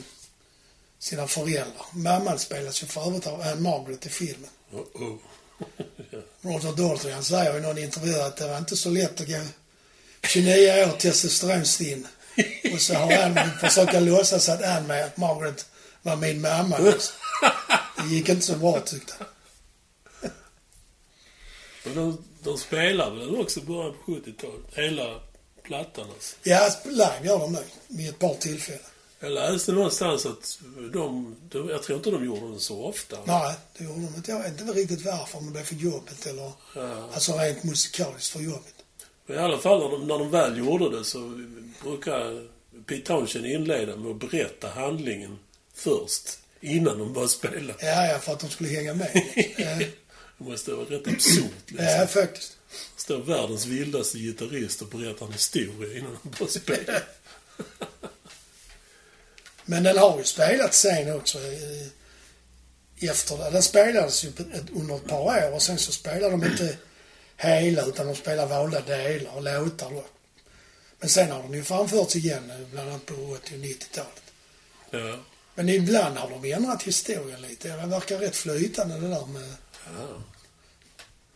sina 1.00 1.28
föräldrar. 1.28 1.86
Mamman 1.94 2.40
spelas 2.40 2.84
ju 2.84 2.88
för 2.88 3.08
övrigt 3.08 3.28
av 3.28 3.42
Anne 3.42 3.62
Margaret 3.62 4.06
i 4.06 4.10
filmen. 4.10 4.50
Oh, 4.72 4.80
oh. 4.94 5.18
Roger 6.42 6.72
Daltrey, 6.72 7.14
han 7.14 7.24
säger 7.24 7.58
i 7.58 7.62
någon 7.62 7.78
intervju 7.78 8.20
att 8.20 8.38
det 8.38 8.48
var 8.48 8.58
inte 8.58 8.78
så 8.78 8.90
lätt 8.90 9.22
att 9.22 9.28
gå 9.28 9.42
29 10.24 10.86
år 10.86 10.98
testosteronstinn. 10.98 12.08
Och 12.74 12.82
så 12.82 12.94
har 12.94 13.14
han 13.14 13.60
försökt 13.60 14.02
låtsas 14.02 14.50
att 14.50 14.64
Anne 14.64 14.88
med 14.88 15.06
att 15.06 15.18
Margaret 15.18 15.66
var 16.02 16.16
min 16.16 16.42
mamma. 16.42 16.78
Liksom. 16.78 17.16
Det 17.98 18.16
gick 18.16 18.30
inte 18.30 18.46
så 18.46 18.56
bra 18.56 18.80
tyckte 18.80 19.14
han. 19.18 19.28
Och 21.86 21.96
de, 21.96 22.24
de 22.44 22.58
spelar 22.58 23.12
väl 23.12 23.36
också 23.36 23.62
början 23.62 23.96
på 24.06 24.12
70-talet? 24.12 24.66
Hela 24.74 25.20
plattan 25.64 26.10
alltså. 26.14 26.36
Ja, 26.44 26.70
live 26.84 27.20
gör 27.24 27.40
de 27.40 27.54
nu. 27.54 27.64
Vid 27.88 28.10
ett 28.10 28.20
par 28.20 28.34
tillfällen. 28.34 28.82
Jag 29.20 29.32
läste 29.32 29.72
någonstans 29.72 30.26
att 30.26 30.60
de, 30.94 31.36
de... 31.50 31.70
Jag 31.70 31.84
tror 31.84 31.98
inte 31.98 32.12
de 32.12 32.26
gjorde 32.26 32.54
det 32.54 32.60
så 32.60 32.84
ofta. 32.84 33.18
Nej, 33.26 33.56
det 33.78 33.84
gjorde 33.84 34.02
de 34.02 34.16
inte. 34.16 34.32
Jag 34.32 34.40
vet 34.40 34.62
inte 34.62 34.74
riktigt 34.74 35.06
varför. 35.06 35.38
Om 35.38 35.46
det 35.46 35.52
blev 35.52 35.64
för 35.64 35.76
jobbigt 35.76 36.26
eller... 36.26 36.52
Ja. 36.76 37.10
Alltså 37.14 37.34
rent 37.38 37.64
musikaliskt 37.64 38.30
för 38.30 38.40
jobbigt. 38.40 38.77
I 39.28 39.38
alla 39.38 39.58
fall 39.58 39.80
när 39.80 39.90
de, 39.90 40.08
när 40.08 40.20
de 40.20 40.32
väl 40.32 40.58
gjorde 40.58 40.98
det 40.98 41.04
så 41.04 41.42
brukar 41.84 42.48
Pete 42.86 43.06
Townshend 43.06 43.46
inleda 43.46 43.96
med 43.96 44.12
att 44.12 44.20
berätta 44.32 44.70
handlingen 44.70 45.40
först. 45.74 46.40
Innan 46.62 47.00
de 47.00 47.14
börjar 47.14 47.28
spela. 47.28 47.74
Ja, 47.80 48.06
ja, 48.06 48.20
för 48.20 48.34
att 48.34 48.40
de 48.40 48.50
skulle 48.50 48.70
hänga 48.70 48.94
med. 48.94 49.24
Det 50.38 50.44
måste 50.44 50.72
vara 50.72 50.86
rätt 50.86 51.08
absurt 51.08 51.52
liksom. 51.68 51.86
ja, 51.86 52.08
faktiskt. 52.08 52.58
Står 52.96 53.18
världens 53.18 53.66
vildaste 53.66 54.18
gitarrist 54.18 54.82
och 54.82 54.88
berättar 54.88 55.26
en 55.26 55.32
historia 55.32 55.98
innan 55.98 56.18
de 56.24 56.30
börjar 56.30 56.52
spela. 56.52 57.02
Men 59.66 59.84
den 59.84 59.98
har 59.98 60.18
ju 60.18 60.24
spelats 60.24 60.80
sen 60.80 61.14
också. 61.14 61.38
Efter 63.00 63.38
det. 63.38 63.50
Den 63.50 63.64
spelades 63.64 64.26
ju 64.26 64.32
under 64.76 64.96
ett 64.96 65.08
par 65.08 65.20
år 65.20 65.54
och 65.54 65.62
sen 65.62 65.78
så 65.78 65.92
spelade 65.92 66.30
de 66.30 66.44
inte 66.44 66.78
hela 67.38 67.86
utan 67.86 68.08
de 68.08 68.16
spelade 68.16 68.48
valda 68.48 68.82
delar 68.82 69.36
och 69.36 69.44
låtar 69.44 69.90
då. 69.90 70.06
Men 71.00 71.10
sen 71.10 71.32
har 71.32 71.44
den 71.44 71.54
ju 71.54 71.64
framförts 71.64 72.16
igen, 72.16 72.68
bland 72.72 72.90
annat 72.90 73.06
på 73.06 73.14
80 73.14 73.56
och 73.56 73.62
90-talet. 73.62 74.24
Ja. 74.90 75.20
Men 75.56 75.70
ibland 75.70 76.18
har 76.18 76.30
de 76.30 76.54
ändrat 76.54 76.84
historien 76.84 77.42
lite. 77.42 77.76
Det 77.76 77.88
verkar 77.88 78.18
rätt 78.18 78.36
flytande 78.36 79.00
det 79.00 79.08
där 79.08 79.26
med, 79.26 79.56
ja. 79.86 80.22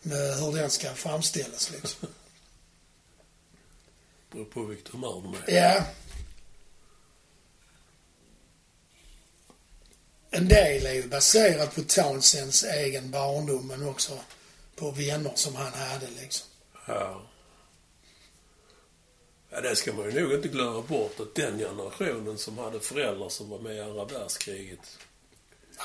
med 0.01 0.36
hur 0.36 0.55
den 0.55 0.70
ska 0.70 0.93
framställas 0.93 1.72
liksom. 1.72 2.08
Beror 4.31 4.46
på 4.46 4.63
vilket 4.63 4.88
humör 4.88 5.22
de 5.24 5.53
är. 5.53 5.55
Ja. 5.55 5.86
En 10.29 10.48
del 10.48 10.86
är 10.86 10.93
ju 10.93 11.08
baserat 11.08 11.75
på 11.75 11.81
Townsends 11.81 12.63
egen 12.63 13.12
barndom 13.12 13.67
men 13.67 13.88
också 13.88 14.20
på 14.81 14.91
vänner 14.91 15.31
som 15.35 15.55
han 15.55 15.73
hade 15.73 16.07
liksom. 16.21 16.47
Ja. 16.88 17.21
Ja, 19.50 19.61
det 19.61 19.75
ska 19.75 19.93
man 19.93 20.05
ju 20.11 20.21
nog 20.21 20.33
inte 20.33 20.47
glömma 20.47 20.81
bort 20.81 21.19
att 21.19 21.35
den 21.35 21.57
generationen 21.59 22.38
som 22.38 22.57
hade 22.57 22.79
föräldrar 22.79 23.29
som 23.29 23.50
var 23.50 23.59
med 23.59 23.75
i 23.75 23.79
andra 23.79 24.05
världskriget. 24.05 24.79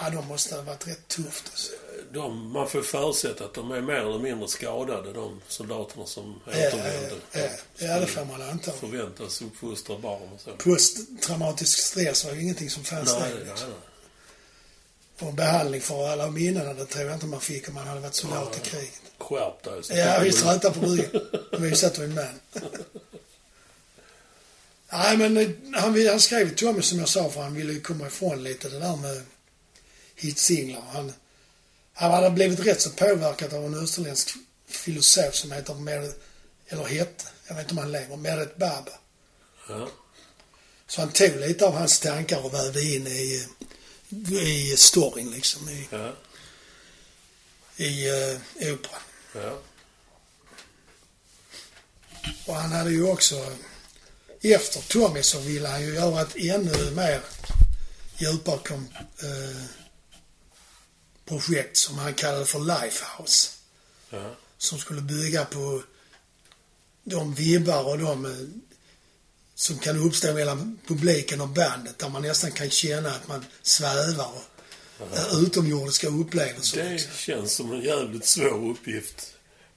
Ja, 0.00 0.10
de 0.10 0.26
måste 0.26 0.54
ha 0.54 0.62
varit 0.62 0.86
rätt 0.88 1.08
tufft 1.08 1.44
alltså. 1.50 1.72
De, 2.12 2.52
man 2.52 2.68
får 2.68 2.82
förutsätta 2.82 3.44
att 3.44 3.54
de 3.54 3.70
är 3.70 3.80
mer 3.80 3.94
eller 3.94 4.18
mindre 4.18 4.48
skadade, 4.48 5.12
de 5.12 5.40
soldaterna 5.48 6.06
som 6.06 6.40
Ja, 6.46 6.52
ja, 6.56 6.68
återvände. 6.68 7.14
ja, 7.32 7.40
ja, 7.78 8.00
det 8.00 8.06
får 8.06 8.24
man 8.24 8.42
anta. 8.42 8.72
Förväntas 8.72 9.42
uppfostra 9.42 9.98
barn 9.98 10.28
och 10.34 10.40
så. 10.40 10.50
Posttraumatisk 10.56 11.78
stress 11.78 12.24
var 12.24 12.32
ju 12.32 12.42
ingenting 12.42 12.70
som 12.70 12.84
fanns 12.84 13.12
Nej, 13.12 13.30
där 13.30 13.36
nej, 13.38 13.44
liksom. 13.48 13.72
Nej. 15.18 15.28
Och 15.28 15.34
behandling 15.34 15.80
för 15.80 16.08
alla 16.08 16.30
minnena, 16.30 16.74
det 16.74 16.86
tror 16.86 17.04
jag 17.04 17.14
inte 17.14 17.26
man 17.26 17.40
fick 17.40 17.68
om 17.68 17.74
man 17.74 17.86
hade 17.86 18.00
varit 18.00 18.14
soldat 18.14 18.56
i 18.56 18.70
kriget. 18.70 19.00
Skärp 19.18 19.62
dig. 19.62 19.98
Ja, 19.98 20.20
visst, 20.22 20.46
röta 20.46 20.70
på 20.70 20.80
ryggen. 20.80 21.20
Visa 21.58 21.86
att 21.86 21.94
du 21.94 22.02
är 22.02 22.06
en 22.06 22.14
man. 22.14 22.40
Nej, 24.92 25.16
men 25.16 25.36
eh, 25.36 25.48
han, 25.72 26.06
han 26.06 26.20
skrev 26.20 26.48
till 26.48 26.56
Tommy 26.56 26.82
som 26.82 26.98
jag 26.98 27.08
sa 27.08 27.30
för 27.30 27.42
han 27.42 27.54
ville 27.54 27.72
ju 27.72 27.80
komma 27.80 28.06
ifrån 28.06 28.42
lite 28.42 28.68
det 28.68 28.78
där 28.78 28.96
med 28.96 29.22
hitsinglar. 30.14 30.82
Han, 30.92 31.12
han 31.92 32.10
hade 32.10 32.30
blivit 32.30 32.66
rätt 32.66 32.80
så 32.80 32.90
påverkad 32.90 33.54
av 33.54 33.64
en 33.64 33.74
österländsk 33.74 34.34
filosof 34.68 35.34
som 35.34 35.52
heter 35.52 35.74
Meredith, 35.74 36.16
eller 36.68 36.84
hette, 36.84 37.24
jag 37.48 37.54
vet 37.54 37.62
inte 37.62 37.72
om 37.74 37.78
han 37.78 37.92
lever, 37.92 38.16
Meredith 38.16 38.58
Baba. 38.58 38.92
Ja. 39.68 39.88
Så 40.86 41.00
han 41.00 41.10
tog 41.10 41.36
lite 41.36 41.66
av 41.66 41.72
hans 41.72 42.00
tankar 42.00 42.44
och 42.44 42.54
vävde 42.54 42.82
in 42.82 43.06
i, 43.06 43.46
i 44.30 44.74
storyn 44.76 45.30
liksom, 45.30 45.68
i, 45.68 45.88
Ja. 45.90 46.12
i 47.76 48.10
uh, 48.10 48.38
operan. 48.72 49.00
Ja. 49.34 49.58
Och 52.46 52.54
han 52.54 52.72
hade 52.72 52.90
ju 52.90 53.02
också, 53.04 53.52
efter 54.40 54.80
Tommy 54.80 55.22
så 55.22 55.40
ville 55.40 55.68
han 55.68 55.82
ju 55.82 55.94
göra 55.94 56.22
ett 56.22 56.36
ännu 56.36 56.90
mer 56.90 57.20
djupare 58.18 58.58
kom, 58.58 58.88
eh, 59.22 59.64
projekt 61.24 61.76
som 61.76 61.98
han 61.98 62.14
kallade 62.14 62.46
för 62.46 62.58
Lifehouse. 62.58 63.50
Ja. 64.10 64.34
Som 64.58 64.78
skulle 64.78 65.00
bygga 65.00 65.44
på 65.44 65.82
de 67.04 67.34
vibbar 67.34 67.84
och 67.84 67.98
de 67.98 68.24
eh, 68.26 68.32
som 69.56 69.78
kan 69.78 69.96
uppstå 69.96 70.34
mellan 70.34 70.78
publiken 70.86 71.40
och 71.40 71.48
bandet. 71.48 71.98
Där 71.98 72.08
man 72.08 72.22
nästan 72.22 72.52
kan 72.52 72.70
känna 72.70 73.10
att 73.10 73.28
man 73.28 73.44
svävar 73.62 74.30
och 74.98 75.16
eh, 75.16 75.38
utomjordiska 75.42 76.08
upplevelser. 76.08 76.84
Det 76.84 76.90
liksom. 76.90 77.12
känns 77.12 77.52
som 77.52 77.72
en 77.72 77.80
jävligt 77.80 78.26
svår 78.26 78.70
uppgift 78.70 79.32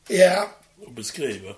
Ja, 0.07 0.49
att 0.87 0.95
beskriva. 0.95 1.55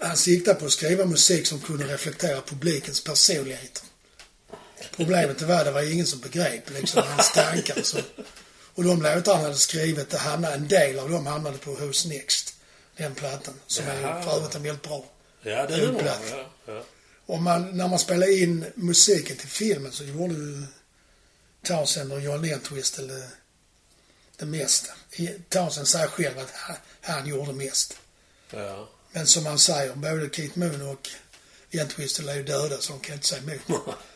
Han 0.00 0.16
siktade 0.16 0.60
på 0.60 0.66
att 0.66 0.72
skriva 0.72 1.04
musik 1.04 1.46
som 1.46 1.60
kunde 1.60 1.84
reflektera 1.94 2.40
publikens 2.40 3.04
personligheter. 3.04 3.82
Problemet 4.96 5.42
var 5.42 5.54
att 5.54 5.64
det 5.64 5.72
var 5.72 5.92
ingen 5.92 6.06
som 6.06 6.20
begrep 6.20 6.70
liksom 6.70 7.02
hans 7.06 7.32
tankar. 7.32 7.82
Så. 7.82 7.98
Och 8.74 8.84
de 8.84 9.02
låtar 9.02 9.34
han 9.34 9.44
hade 9.44 9.56
skrivit, 9.56 10.10
det 10.10 10.18
hamnade, 10.18 10.54
en 10.54 10.68
del 10.68 10.98
av 10.98 11.10
dem 11.10 11.26
hamnade 11.26 11.58
på 11.58 11.70
Who's 11.70 12.08
Next. 12.08 12.54
Den 12.96 13.14
plattan. 13.14 13.54
Som 13.66 13.86
är 13.86 14.00
Jaha. 14.00 14.18
ju 14.18 14.24
för 14.24 14.36
övrigt 14.36 14.54
en 14.54 14.62
väldigt 14.62 14.82
bra. 14.82 15.04
Ja, 15.42 15.66
det 15.66 15.74
är 15.74 15.78
bra. 15.78 15.88
Upplagt. 15.88 16.30
Ja, 16.30 16.46
ja. 16.66 16.84
Och 17.26 17.42
man, 17.42 17.76
när 17.76 17.88
man 17.88 17.98
spelade 17.98 18.32
in 18.32 18.64
musiken 18.74 19.36
till 19.36 19.48
filmen 19.48 19.92
så 19.92 20.04
gjorde 20.04 20.34
ju 20.34 20.62
Townsend 21.62 22.12
och 22.12 22.20
John 22.20 22.44
Entwistle 22.44 23.06
det, 23.06 23.28
det 24.36 24.46
mesta. 24.46 24.92
Townsend 25.48 25.88
säger 25.88 26.06
själv 26.06 26.38
att 26.38 26.50
han, 26.54 26.76
han 27.00 27.28
gjorde 27.28 27.52
mest. 27.52 27.98
ja. 28.50 28.88
Men 29.14 29.26
som 29.26 29.46
han 29.46 29.58
säger, 29.58 29.94
både 29.94 30.30
Keith 30.30 30.58
Moon 30.58 30.82
och 30.82 31.08
Entwistle 31.70 32.32
är 32.32 32.36
ju 32.36 32.42
döda 32.42 32.78
så 32.78 32.92
de 32.92 33.00
kan 33.00 33.14
inte 33.14 33.26
säga 33.26 33.42
emot. 33.42 33.96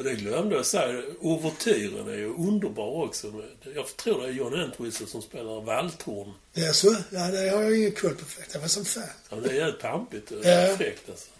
Och 0.00 0.06
det 0.06 0.14
glömde 0.14 0.56
jag 0.56 0.66
säga. 0.66 1.02
Ouvertyren 1.20 2.08
är 2.08 2.14
ju 2.16 2.34
underbar 2.34 3.04
också. 3.04 3.42
Jag 3.74 3.96
tror 3.96 4.22
det 4.22 4.28
är 4.28 4.32
John 4.32 4.54
Entwistle 4.60 5.06
som 5.06 5.22
spelar 5.22 5.60
valthorn. 5.60 6.32
Det 6.52 6.60
är 6.64 6.72
så? 6.72 6.96
Ja, 7.10 7.20
det 7.26 7.48
har 7.50 7.62
jag 7.62 7.76
ingen 7.78 7.92
koll 7.92 8.14
på. 8.14 8.24
Jag 8.52 8.60
var 8.60 8.68
som 8.68 8.84
fan. 8.84 9.02
Ja, 9.30 9.36
det 9.36 9.48
är 9.50 9.54
jävligt 9.54 9.80
pampigt 9.80 10.30
och 10.30 10.44
Ja. 10.44 10.76
fräckt 10.76 11.08
alltså. 11.10 11.30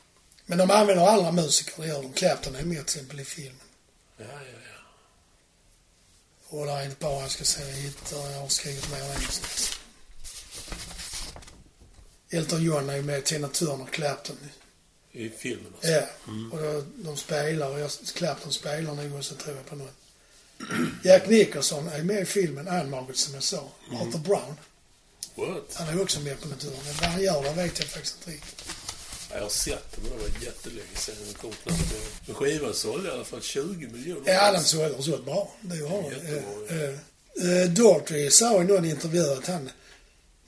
Men 0.46 0.58
de 0.58 0.70
använder 0.70 1.06
andra 1.06 1.32
musiker, 1.32 1.82
det 1.82 1.88
gör 1.88 2.02
de. 2.02 2.12
Clapton 2.12 2.54
är 2.54 2.64
med 2.64 2.76
till 2.86 2.96
exempel 2.98 3.20
i 3.20 3.24
filmen. 3.24 3.60
Ja, 4.18 4.24
ja, 4.28 4.58
ja. 4.74 4.82
Och 6.58 6.66
det 6.66 6.72
är 6.72 6.84
inte 6.84 6.96
bara, 7.00 7.20
jag 7.20 7.30
ska 7.30 7.44
säga, 7.44 7.74
hittar, 7.74 8.30
jag 8.30 8.40
har 8.40 8.48
skrivit 8.48 8.90
mer 8.90 9.02
engelska. 9.02 9.46
Elton 12.30 12.62
John 12.64 12.90
är 12.90 12.96
ju 12.96 13.02
med, 13.02 13.24
Tina 13.24 13.48
Turner, 13.48 13.86
Clapton. 13.86 14.36
I 15.12 15.28
filmen 15.28 15.72
alltså. 15.74 15.90
Ja, 15.90 16.02
och 16.52 16.58
då, 16.58 16.84
de 16.96 17.16
spelar 17.16 17.70
och 17.70 17.80
jag, 17.80 17.90
Clapton 18.14 18.52
spelar 18.52 18.94
nog 18.94 19.18
också 19.18 19.34
tror 19.34 19.56
jag 19.56 19.66
på 19.66 19.76
något. 19.76 19.94
Jack 21.04 21.28
Nicholson 21.28 21.88
är 21.88 22.02
med 22.02 22.22
i 22.22 22.24
filmen 22.24 22.68
Ann-Margaret 22.68 23.16
som 23.16 23.34
jag 23.34 23.42
sa. 23.42 23.68
Arthur 23.92 24.18
Brown. 24.18 24.56
What? 25.34 25.74
Han 25.74 25.88
är 25.88 26.02
också 26.02 26.20
med 26.20 26.40
på 26.40 26.48
naturen. 26.48 26.78
Men 26.84 26.94
vad 27.00 27.10
han 27.10 27.22
gör 27.22 27.42
det 27.42 27.62
vet 27.62 27.78
jag 27.78 27.88
faktiskt 27.88 28.16
inte 28.18 28.30
riktigt. 28.30 28.64
Ja, 29.30 29.36
jag 29.36 29.42
har 29.42 29.50
sett 29.50 29.92
det, 29.92 30.02
men 30.02 30.10
det 30.10 30.16
var 30.16 30.44
jättelänge 30.44 30.96
sedan 30.96 31.14
den 31.24 31.34
kom 31.34 31.52
knappt. 31.52 31.94
Men 32.26 32.34
skivan 32.34 32.74
sålde 32.74 33.08
i 33.08 33.12
alla 33.12 33.24
fall 33.24 33.42
20 33.42 33.88
miljoner. 33.88 34.32
Ja, 34.32 34.52
den 34.52 34.64
sålde 34.64 34.90
och 34.90 35.04
sålt 35.04 35.24
bra. 35.24 35.54
Det 35.60 35.76
gör 35.76 35.88
den. 35.88 36.10
Jättebra, 36.10 36.40
Eh, 36.68 37.50
eh, 37.50 37.62
eh, 37.62 37.70
Daughtry 37.70 38.30
sa 38.30 38.62
i 38.62 38.64
någon 38.64 38.84
intervju 38.84 39.32
att 39.32 39.46
han, 39.46 39.70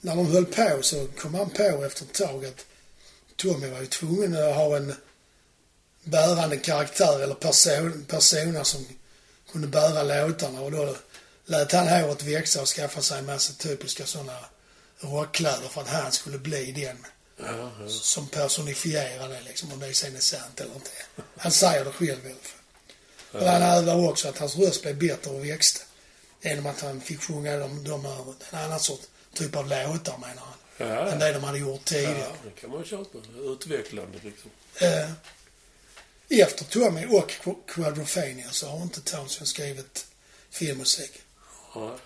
när 0.01 0.17
de 0.17 0.27
höll 0.27 0.45
på 0.45 0.79
så 0.83 1.07
kom 1.19 1.35
han 1.35 1.51
på 1.51 1.85
efter 1.85 2.05
ett 2.05 2.15
tag 2.15 2.47
att 2.47 2.65
Tommy 3.37 3.67
var 3.67 3.81
ju 3.81 3.87
tvungen 3.87 4.37
att 4.37 4.55
ha 4.55 4.77
en 4.77 4.95
bärande 6.05 6.57
karaktär 6.57 7.21
eller 7.21 7.35
person, 7.35 8.05
personer 8.09 8.65
som 8.65 8.87
kunde 9.53 9.69
bära 9.69 10.03
låtarna 10.03 10.61
och 10.61 10.73
då 10.73 10.97
lät 11.47 11.73
han 11.73 11.89
håret 11.89 12.23
växa 12.23 12.63
och 12.63 12.69
skaffa 12.69 13.03
sig 13.03 13.19
en 13.19 13.27
massa 13.27 13.53
typiska 13.53 14.07
sådana 14.07 14.39
rockkläder 15.01 15.69
för 15.69 15.81
att 15.81 15.89
han 15.89 16.13
skulle 16.13 16.39
bli 16.39 16.73
den 16.73 17.07
Ja, 17.37 17.71
ja. 17.81 17.89
som 17.89 18.29
personifierade 18.29 19.41
liksom, 19.41 19.73
om 19.73 19.81
det 19.81 19.95
sen 19.95 20.17
är 20.17 20.21
sant 20.21 20.61
eller 20.61 20.75
inte. 20.75 20.91
Han 21.37 21.53
säger 21.53 21.85
det 21.85 21.91
själv 21.91 22.27
i 22.27 22.31
alla 22.31 22.39
fall. 22.43 23.49
Han 23.49 23.63
hävdar 23.63 24.09
också 24.09 24.29
att 24.29 24.39
hans 24.39 24.57
röst 24.57 24.83
blev 24.83 24.99
bättre 24.99 25.31
och 25.31 25.45
växte. 25.45 25.81
Genom 26.43 26.67
att 26.67 26.81
han 26.81 27.01
fick 27.01 27.23
sjunga 27.23 27.57
de, 27.57 27.85
de 27.85 28.05
här, 28.05 28.35
en 28.51 28.59
annan 28.59 28.81
sorts 28.81 29.09
typ 29.35 29.57
av 29.57 29.69
låtar 29.69 30.19
menar 30.19 30.43
han. 30.43 30.59
Ja, 30.89 31.09
Än 31.09 31.19
det 31.19 31.33
de 31.33 31.45
hade 31.45 31.59
gjort 31.59 31.85
tidigare. 31.85 32.19
ja, 32.19 32.33
det 32.45 32.61
kan 32.61 32.71
man 32.71 32.85
köpa. 32.85 33.19
Utvecklande 33.39 34.19
liksom. 34.25 34.51
Eh, 34.81 35.11
efter 36.43 36.65
Tommy 36.65 37.07
och 37.07 37.31
Qu- 37.31 37.67
Quadrophenia 37.67 38.51
så 38.51 38.67
har 38.69 38.83
inte 38.83 39.01
Townsend 39.01 39.49
skrivit 39.49 40.07
filmmusik. 40.51 41.13
Ja. 41.75 41.97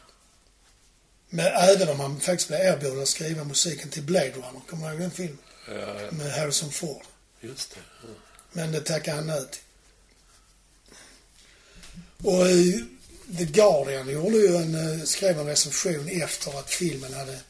Men 1.28 1.46
även 1.46 1.88
om 1.88 2.00
han 2.00 2.20
faktiskt 2.20 2.48
blev 2.48 2.60
erbjuden 2.60 3.02
att 3.02 3.08
skriva 3.08 3.44
musiken 3.44 3.90
till 3.90 4.02
Blade 4.02 4.30
Runner. 4.30 4.60
Kommer 4.68 4.86
du 4.86 4.92
ihåg 4.92 5.00
den 5.00 5.10
filmen? 5.10 5.38
Ja, 5.68 6.02
ja, 6.02 6.10
Med 6.10 6.32
Harrison 6.32 6.70
Ford. 6.72 7.02
just 7.40 7.70
det. 7.70 7.80
Ja. 8.02 8.08
Men 8.52 8.72
det 8.72 8.80
tackade 8.80 9.16
han 9.16 9.26
nej 9.26 9.44
till. 9.50 9.60
Och 12.26 12.46
The 13.38 13.44
Guardian 13.44 14.08
gjorde 14.08 14.36
ju 14.36 14.56
en, 14.56 14.74
eh, 15.00 15.04
skrev 15.04 15.38
en 15.40 15.46
recension 15.46 16.08
efter 16.22 16.58
att 16.58 16.70
filmen 16.70 17.14
hade 17.14 17.40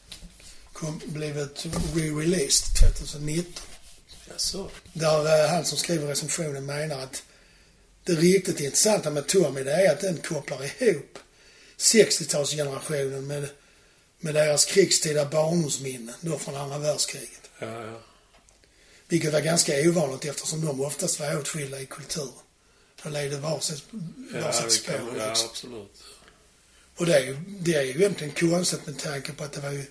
kom, 0.79 1.01
blivit 1.05 1.65
re-released 1.95 2.79
2019. 2.79 3.63
Jaså? 4.29 4.69
Där 4.93 5.43
eh, 5.43 5.49
han 5.49 5.65
som 5.65 5.77
skriver 5.77 6.07
recensionen 6.07 6.65
menar 6.65 6.99
att 6.99 7.23
det 8.03 8.13
riktigt 8.13 8.59
intressanta 8.59 9.09
med 9.09 9.27
Tommy 9.27 9.63
det 9.63 9.71
är 9.71 9.91
att 9.91 10.01
den 10.01 10.17
kopplar 10.17 10.81
ihop 10.81 11.19
60-talsgenerationen 11.77 13.21
med, 13.21 13.49
med 14.19 14.33
deras 14.35 14.65
krigstida 14.65 15.25
barndomsminnen 15.25 16.15
då 16.21 16.37
från 16.37 16.55
andra 16.55 16.77
världskriget. 16.77 17.49
Ja, 17.59 17.85
ja. 17.85 18.01
Vilket 19.07 19.33
var 19.33 19.41
ganska 19.41 19.73
ovanligt 19.89 20.25
eftersom 20.25 20.65
de 20.65 20.81
oftast 20.81 21.19
var 21.19 21.39
åtskilda 21.39 21.81
i 21.81 21.85
kulturen. 21.85 22.33
De 23.03 23.09
levde 23.13 23.37
varsitt, 23.37 23.83
Ja, 24.33 24.41
varsitt 24.41 24.63
det 24.65 24.71
spår 24.71 24.93
kan, 24.93 25.07
ja, 25.17 25.29
liksom. 25.29 25.49
absolut. 25.49 26.03
Och 26.97 27.05
det 27.05 27.15
är, 27.15 27.21
ju, 27.25 27.37
det 27.59 27.73
är 27.73 27.83
ju 27.83 27.89
egentligen 27.89 28.33
konstigt 28.33 28.85
med 28.85 28.99
tanke 28.99 29.33
på 29.33 29.43
att 29.43 29.53
det 29.53 29.61
var 29.61 29.71
ju 29.71 29.85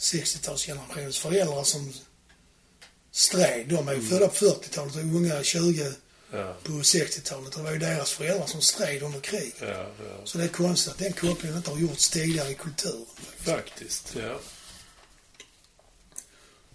60-talsgenerationens 0.00 1.18
föräldrar 1.18 1.64
som 1.64 1.92
stred. 3.12 3.68
De 3.68 3.88
är 3.88 3.94
ju 3.94 4.02
födda 4.08 4.28
på 4.28 4.34
40-talet 4.34 4.94
och 4.94 5.00
unga 5.00 5.42
20 5.42 5.92
Ja, 6.32 6.56
på 6.64 6.72
60-talet. 6.72 7.52
Det 7.52 7.62
var 7.62 7.72
ju 7.72 7.78
deras 7.78 8.10
föräldrar 8.12 8.46
som 8.46 8.60
stred 8.60 9.02
under 9.02 9.20
kriget. 9.20 9.54
ja, 9.60 9.66
ja. 9.68 10.20
Så 10.24 10.38
det 10.38 10.44
är 10.44 10.48
konstigt 10.48 10.92
att 10.92 10.98
den 10.98 11.12
kopplingen 11.12 11.56
inte 11.56 11.70
har 11.70 11.78
gjorts 11.78 12.08
tidigare 12.10 12.50
i 12.50 12.54
kulturen. 12.54 13.06
Faktiskt, 13.38 14.14
ja. 14.16 14.40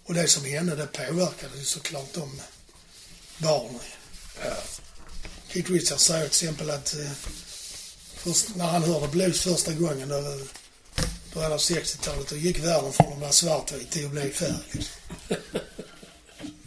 Och 0.04 0.14
det 0.14 0.28
som 0.28 0.44
hände, 0.44 0.76
det 0.76 0.86
påverkade 0.86 1.58
ju 1.58 1.64
såklart 1.64 2.12
de 2.14 2.40
barnen. 3.38 3.80
Ja, 4.44 4.56
Keith 5.48 5.70
Richards 5.72 6.02
säger 6.04 6.20
till 6.20 6.28
exempel 6.28 6.70
att 6.70 6.94
eh, 6.94 7.10
först, 8.16 8.54
när 8.56 8.66
han 8.66 8.82
hörde 8.82 9.08
blues 9.08 9.40
första 9.40 9.72
gången, 9.72 10.08
då, 10.08 10.38
början 11.36 11.52
av 11.52 11.58
60-talet, 11.58 12.28
då 12.28 12.36
gick 12.36 12.58
världen 12.58 12.92
från 12.92 13.12
att 13.12 13.18
vara 13.18 13.32
svartvit 13.32 13.90
till 13.90 14.04
att 14.06 14.10
bli 14.10 14.30
färg. 14.30 14.52
Liksom. 14.72 15.00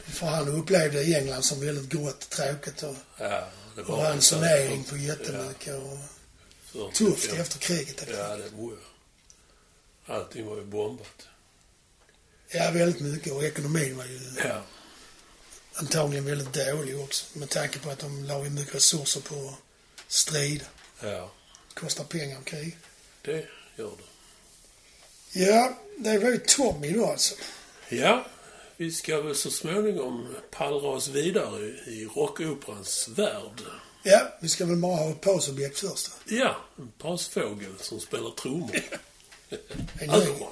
För 0.04 0.26
han 0.28 0.48
upplevde 0.48 1.04
England 1.04 1.44
som 1.44 1.60
väldigt 1.66 1.90
grått 1.90 2.24
och 2.24 2.30
tråkigt 2.30 2.84
och, 2.84 2.96
ja. 3.18 3.48
Det 3.76 3.82
och 3.82 3.98
ransonering 4.04 4.84
på 4.84 4.98
jättemycket 4.98 5.76
och 5.76 5.98
Ja, 6.74 6.92
tufft 6.94 7.22
45. 7.22 7.42
efter 7.42 7.60
kriget. 7.60 8.04
Ja, 8.08 8.38
det 8.38 8.50
var 8.56 8.78
Allting 10.06 10.46
var 10.46 10.56
ju 10.56 10.66
bombat. 10.66 11.28
Ja, 12.48 12.72
väldigt 12.72 13.02
mycket. 13.02 13.34
Och 13.34 13.44
ekonomin 13.44 13.98
var 13.98 14.06
ju 14.06 14.20
Ja, 14.44 14.62
antagligen 15.74 16.26
väldigt 16.26 16.54
dålig 16.54 17.00
också. 17.00 17.26
Med 17.40 17.50
tanke 17.50 17.80
på 17.80 17.90
att 17.90 18.00
de 18.00 18.24
la 18.26 18.44
ju 18.44 18.50
mycket 18.50 18.76
resurser 18.76 19.22
på 19.22 19.54
strid. 20.08 20.66
ja. 21.02 21.32
Kostar 21.74 22.04
pengar 22.04 22.40
och 22.40 22.46
krig. 22.46 22.78
Det 23.22 23.48
gör 23.76 23.92
det. 23.98 24.04
Ja, 25.32 25.74
det 25.98 26.18
var 26.18 26.30
ju 26.30 26.38
Tommy 26.38 26.92
då 26.92 27.06
alltså. 27.06 27.36
Ja, 27.90 28.26
vi 28.78 28.92
ska 28.92 29.22
väl 29.22 29.36
så 29.36 29.52
småningom 29.52 30.36
pallra 30.52 30.88
oss 30.88 31.08
vidare 31.08 31.66
i 31.66 32.08
rockoperans 32.16 33.10
värld. 33.16 33.62
Ja, 34.04 34.38
vi 34.42 34.50
ska 34.50 34.66
väl 34.66 34.78
bara 34.78 34.96
ha 34.96 35.10
ett 35.10 35.22
pausobjekt 35.22 35.80
först. 35.80 36.10
då. 36.26 36.36
Ja, 36.36 36.56
en 36.78 36.92
pausfågel 36.98 37.74
som 37.80 38.00
spelar 38.00 38.32
trummor. 38.32 38.72
Ny. 40.02 40.46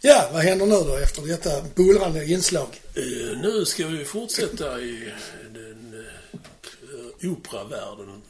Ja, 0.00 0.30
vad 0.32 0.42
händer 0.42 0.66
nu 0.66 0.74
då 0.74 0.96
efter 0.96 1.22
detta 1.22 1.62
bullrande 1.74 2.24
inslag? 2.24 2.80
Eh, 2.94 3.38
nu 3.42 3.64
ska 3.64 3.86
vi 3.86 4.04
fortsätta 4.04 4.80
i 4.80 5.12
den 5.54 6.06
eh, 7.22 7.30
operavärlden. 7.32 8.22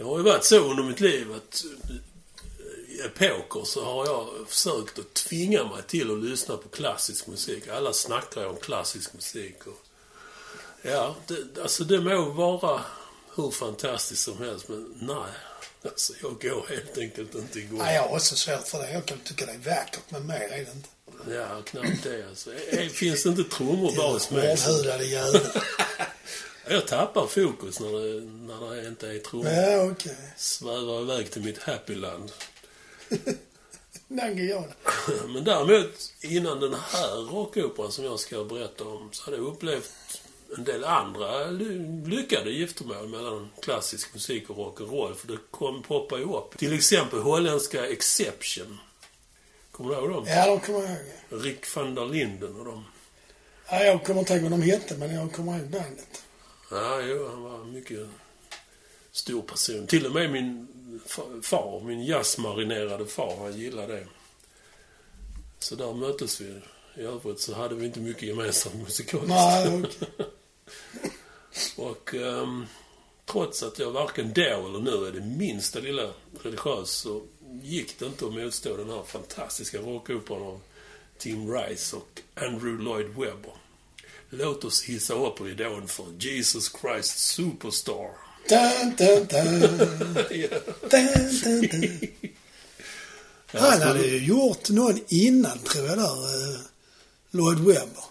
Det 0.00 0.06
har 0.06 0.18
ju 0.18 0.24
varit 0.24 0.44
så 0.44 0.58
under 0.58 0.82
mitt 0.82 1.00
liv 1.00 1.32
att 1.32 1.64
eh, 1.64 2.94
i 2.94 3.00
epoker 3.00 3.64
så 3.64 3.84
har 3.84 4.06
jag 4.06 4.28
försökt 4.48 4.98
att 4.98 5.14
tvinga 5.14 5.64
mig 5.64 5.82
till 5.86 6.10
att 6.10 6.24
lyssna 6.24 6.56
på 6.56 6.68
klassisk 6.68 7.26
musik. 7.26 7.68
Alla 7.68 7.92
snackar 7.92 8.40
ju 8.40 8.46
om 8.46 8.56
klassisk 8.56 9.14
musik. 9.14 9.66
Och, 9.66 9.86
ja, 10.82 11.16
det, 11.26 11.62
alltså 11.62 11.84
det 11.84 12.00
må 12.00 12.24
vara 12.24 12.80
hur 13.36 13.50
fantastiskt 13.50 14.22
som 14.22 14.38
helst, 14.38 14.68
men 14.68 14.94
nej. 15.00 15.32
Alltså 15.84 16.12
jag 16.22 16.40
går 16.40 16.66
helt 16.68 16.98
enkelt 16.98 17.34
inte 17.34 17.58
igång. 17.58 17.78
Nej, 17.78 17.94
jag 17.94 18.02
har 18.02 18.16
också 18.16 18.36
svårt 18.36 18.68
för 18.68 18.78
det. 18.78 18.92
Jag 18.92 19.06
kan 19.06 19.18
tycka 19.18 19.46
det 19.46 19.52
är 19.52 19.58
vackert, 19.58 20.04
men 20.08 20.26
mer 20.26 20.34
är 20.34 20.64
det 20.64 20.72
inte. 20.72 20.88
Ja, 21.34 21.62
knappt 21.62 22.02
det 22.02 22.28
alltså. 22.28 22.50
Finns 22.92 23.22
det 23.22 23.28
inte 23.28 23.44
trummor 23.44 23.96
bas 23.96 24.30
med? 24.30 24.58
Hårdhudade 24.58 25.04
jävel. 25.04 25.40
Jag 26.68 26.86
tappar 26.86 27.26
fokus 27.26 27.80
när 27.80 27.88
det, 27.92 28.20
när 28.24 28.74
det 28.82 28.88
inte 28.88 29.08
är 29.08 29.18
trummor. 29.18 29.46
Ja, 29.52 29.90
okej. 29.90 30.16
Svävar 30.36 31.02
iväg 31.02 31.30
till 31.30 31.42
mitt 31.42 31.58
happyland. 31.58 32.32
Nangijala. 34.08 34.72
Men 35.28 35.44
däremot, 35.44 36.12
innan 36.20 36.60
den 36.60 36.74
här 36.74 37.16
rockoperan 37.32 37.92
som 37.92 38.04
jag 38.04 38.20
ska 38.20 38.44
berätta 38.44 38.84
om, 38.84 39.08
så 39.12 39.24
hade 39.24 39.36
jag 39.36 39.46
upplevt 39.46 39.92
en 40.56 40.64
del 40.64 40.84
andra 40.84 41.46
ly- 41.46 42.06
lyckade 42.06 42.50
giftermål 42.50 43.08
mellan 43.08 43.50
klassisk 43.62 44.14
musik 44.14 44.50
och 44.50 44.56
rock'n'roll. 44.56 45.14
För 45.14 45.28
det 45.28 45.38
kom, 45.50 45.82
poppar 45.82 46.18
ju 46.18 46.24
upp. 46.24 46.58
Till 46.58 46.72
exempel 46.74 47.18
holländska 47.18 47.86
Exception. 47.86 48.78
Kommer 49.70 49.90
du 49.90 49.96
ihåg 50.00 50.10
dem? 50.10 50.24
Ja, 50.28 50.46
de 50.46 50.60
kommer 50.60 50.80
jag 50.80 50.90
ihåg. 50.90 51.44
Rick 51.44 51.76
van 51.76 51.94
der 51.94 52.06
Linden 52.06 52.56
och 52.56 52.64
dem. 52.64 52.84
Ja, 53.70 53.84
jag 53.84 54.04
kommer 54.04 54.20
inte 54.20 54.32
ihåg 54.34 54.42
vad 54.42 54.50
de 54.50 54.62
hette, 54.62 54.94
men 54.96 55.14
jag 55.14 55.32
kommer 55.32 55.58
ihåg 55.58 55.68
bandet. 55.68 56.22
Ja, 56.70 57.00
jo, 57.02 57.28
han 57.28 57.42
var 57.42 57.64
mycket 57.64 58.08
stor 59.12 59.42
person. 59.42 59.86
Till 59.86 60.06
och 60.06 60.12
med 60.12 60.30
min 60.32 60.68
fa- 61.08 61.42
far, 61.42 61.80
min 61.80 62.04
jazzmarinerade 62.04 63.06
far, 63.06 63.36
han 63.36 63.58
gillade 63.58 63.94
det. 63.94 64.06
Så 65.58 65.74
där 65.74 65.92
möttes 65.92 66.40
vi. 66.40 66.60
I 66.96 67.00
övrigt 67.02 67.40
så 67.40 67.54
hade 67.54 67.74
vi 67.74 67.86
inte 67.86 68.00
mycket 68.00 68.22
gemensamt 68.22 68.74
musikaliskt. 68.74 69.28
Nej, 69.28 69.82
okej. 69.84 70.26
Och 71.76 72.14
ehm, 72.14 72.66
trots 73.26 73.62
att 73.62 73.78
jag 73.78 73.90
varken 73.90 74.32
då 74.32 74.42
eller 74.42 74.78
nu 74.78 75.06
är 75.06 75.12
det 75.12 75.20
minsta 75.20 75.78
lilla 75.78 76.10
religiös 76.42 76.90
så 76.90 77.22
gick 77.62 77.98
det 77.98 78.06
inte 78.06 78.26
att 78.26 78.32
motstå 78.34 78.76
den 78.76 78.90
här 78.90 79.02
fantastiska 79.02 79.78
rockoperan 79.78 80.42
av 80.42 80.60
Tim 81.18 81.52
Rice 81.54 81.96
och 81.96 82.20
Andrew 82.34 82.84
Lloyd 82.84 83.06
Webber. 83.08 83.52
Låt 84.30 84.64
oss 84.64 84.82
hissa 84.82 85.14
upp 85.14 85.40
ridån 85.40 85.88
för 85.88 86.06
Jesus 86.18 86.70
Christ 86.80 87.18
Superstar. 87.18 88.10
Dun, 88.48 88.94
dun, 88.98 89.26
dun. 89.26 89.86
ja. 90.30 90.58
Dun, 90.90 91.40
dun, 91.44 91.60
dun. 91.60 92.08
Han 93.52 93.82
hade 93.82 94.06
ju 94.06 94.24
gjort 94.26 94.68
någon 94.70 95.00
innan, 95.08 95.58
tror 95.58 95.86
jag, 95.86 95.98
där. 95.98 96.04
eh, 96.54 96.60
Lloyd 97.30 97.58
Webber. 97.58 98.04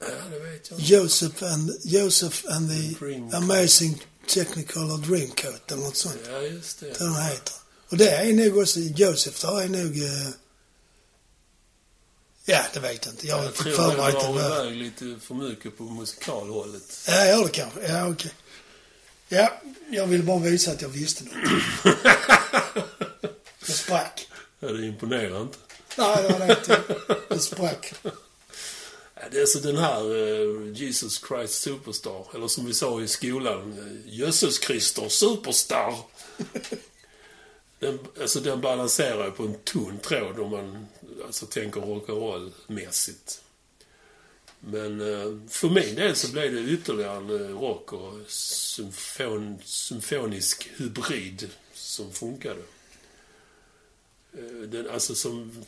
Ja, 0.00 0.06
det 0.30 0.38
vet 0.38 0.70
jag. 0.70 0.80
Joseph 0.80 1.44
and, 1.44 1.70
Joseph 1.84 2.38
and 2.48 2.68
the 2.70 3.04
Dreamcoat. 3.04 3.34
Amazing 3.34 4.02
Technicolor 4.28 4.98
Dreamcoat 4.98 5.72
eller 5.72 5.82
något 5.82 5.96
sånt. 5.96 6.18
Ja, 6.32 6.40
just 6.42 6.80
det. 6.80 6.86
Det 6.86 6.98
den 6.98 7.14
heter. 7.22 7.54
Och 7.88 7.96
det 7.96 8.10
är 8.10 8.32
nog 8.32 8.58
också, 8.58 8.80
Joseph 8.80 9.40
där 9.46 9.60
är 9.60 9.68
nog... 9.68 10.02
eh, 10.02 10.28
Ja, 12.50 12.62
det 12.74 12.80
vet 12.80 13.04
jag 13.06 13.12
inte. 13.12 13.26
Jag 13.26 13.44
Jag 13.44 13.54
tror 13.54 13.72
det 13.72 14.06
att 14.06 14.12
det 14.12 14.18
drar 14.20 14.64
iväg 14.64 14.76
lite 14.76 15.16
för 15.22 15.34
mycket 15.34 15.78
på 15.78 15.82
musikalhållet. 15.82 17.04
Ja, 17.06 17.24
ja, 17.24 17.44
det 17.44 17.50
kanske. 17.50 17.80
Ja, 17.88 18.08
okej. 18.08 18.32
Ja, 19.28 19.60
jag 19.90 20.06
ville 20.06 20.24
bara 20.24 20.38
visa 20.38 20.70
att 20.70 20.82
jag 20.82 20.88
visste 20.88 21.24
något. 21.24 21.34
Jag 23.66 23.76
sprack. 23.76 24.28
Ja, 24.60 24.68
det 24.68 24.86
imponerar 24.86 25.42
inte. 25.42 25.58
Nej, 25.98 26.22
det 26.22 26.28
var 26.28 26.46
det 26.46 26.52
inte. 26.52 26.80
Det 27.28 27.38
sprack. 27.38 27.94
Ja, 28.02 28.10
Det 29.30 29.36
är 29.36 29.40
alltså 29.40 29.58
den 29.58 29.76
här 29.76 30.00
eh, 30.16 30.72
Jesus 30.72 31.24
Christ 31.28 31.54
Superstar, 31.54 32.26
eller 32.34 32.48
som 32.48 32.66
vi 32.66 32.74
sa 32.74 33.00
i 33.00 33.08
skolan, 33.08 33.78
uh, 33.78 34.14
Jösses 34.14 34.58
Krister 34.58 35.08
Superstar. 35.08 35.94
Den, 37.80 37.98
alltså 38.20 38.40
den 38.40 38.60
balanserar 38.60 39.24
ju 39.24 39.30
på 39.30 39.42
en 39.42 39.54
tunn 39.64 39.98
tråd 39.98 40.38
om 40.38 40.50
man 40.50 40.86
alltså, 41.26 41.46
tänker 41.46 41.80
rock'n'roll-mässigt. 41.80 43.40
Men 44.60 45.00
eh, 45.00 45.48
för 45.48 45.68
min 45.68 45.94
del 45.94 46.16
så 46.16 46.32
blev 46.32 46.54
det 46.54 46.60
ytterligare 46.60 47.16
en 47.16 47.30
eh, 47.30 47.58
rock 47.60 47.92
och 47.92 48.14
symfon, 48.30 49.58
symfonisk 49.64 50.70
hybrid 50.76 51.48
som 51.74 52.12
funkade. 52.12 52.60
Eh, 54.38 54.42
Den, 54.68 54.90
alltså 54.90 55.14
som, 55.14 55.64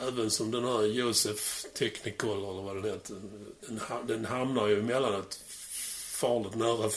även 0.00 0.30
som 0.30 0.50
den 0.50 0.64
här 0.64 0.82
Josef 0.82 1.64
Technicolor 1.74 2.50
eller 2.52 2.62
vad 2.62 2.76
den 2.76 2.84
heter. 2.84 3.16
Den, 3.60 3.80
den 4.06 4.24
hamnar 4.24 4.66
ju 4.68 4.78
emellanåt 4.80 5.40
farligt 6.12 6.54
nära 6.54 6.90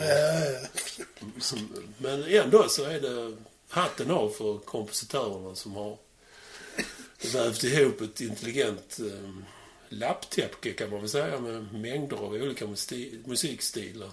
ja. 0.00 0.68
Som- 1.40 1.72
Men 1.98 2.24
ändå 2.24 2.68
så 2.68 2.84
är 2.84 3.00
det 3.00 3.36
hatten 3.74 4.10
av 4.10 4.28
för 4.28 4.58
kompositörerna 4.58 5.54
som 5.54 5.72
har 5.72 5.98
vävt 7.32 7.64
ihop 7.64 8.00
ett 8.00 8.20
intelligent 8.20 8.98
eh, 8.98 9.30
lapptäcke 9.88 10.72
kan 10.72 10.90
man 10.90 11.00
väl 11.00 11.08
säga 11.08 11.40
med 11.40 11.74
mängder 11.74 12.16
av 12.16 12.32
olika 12.32 12.66
musikstilar. 13.24 14.10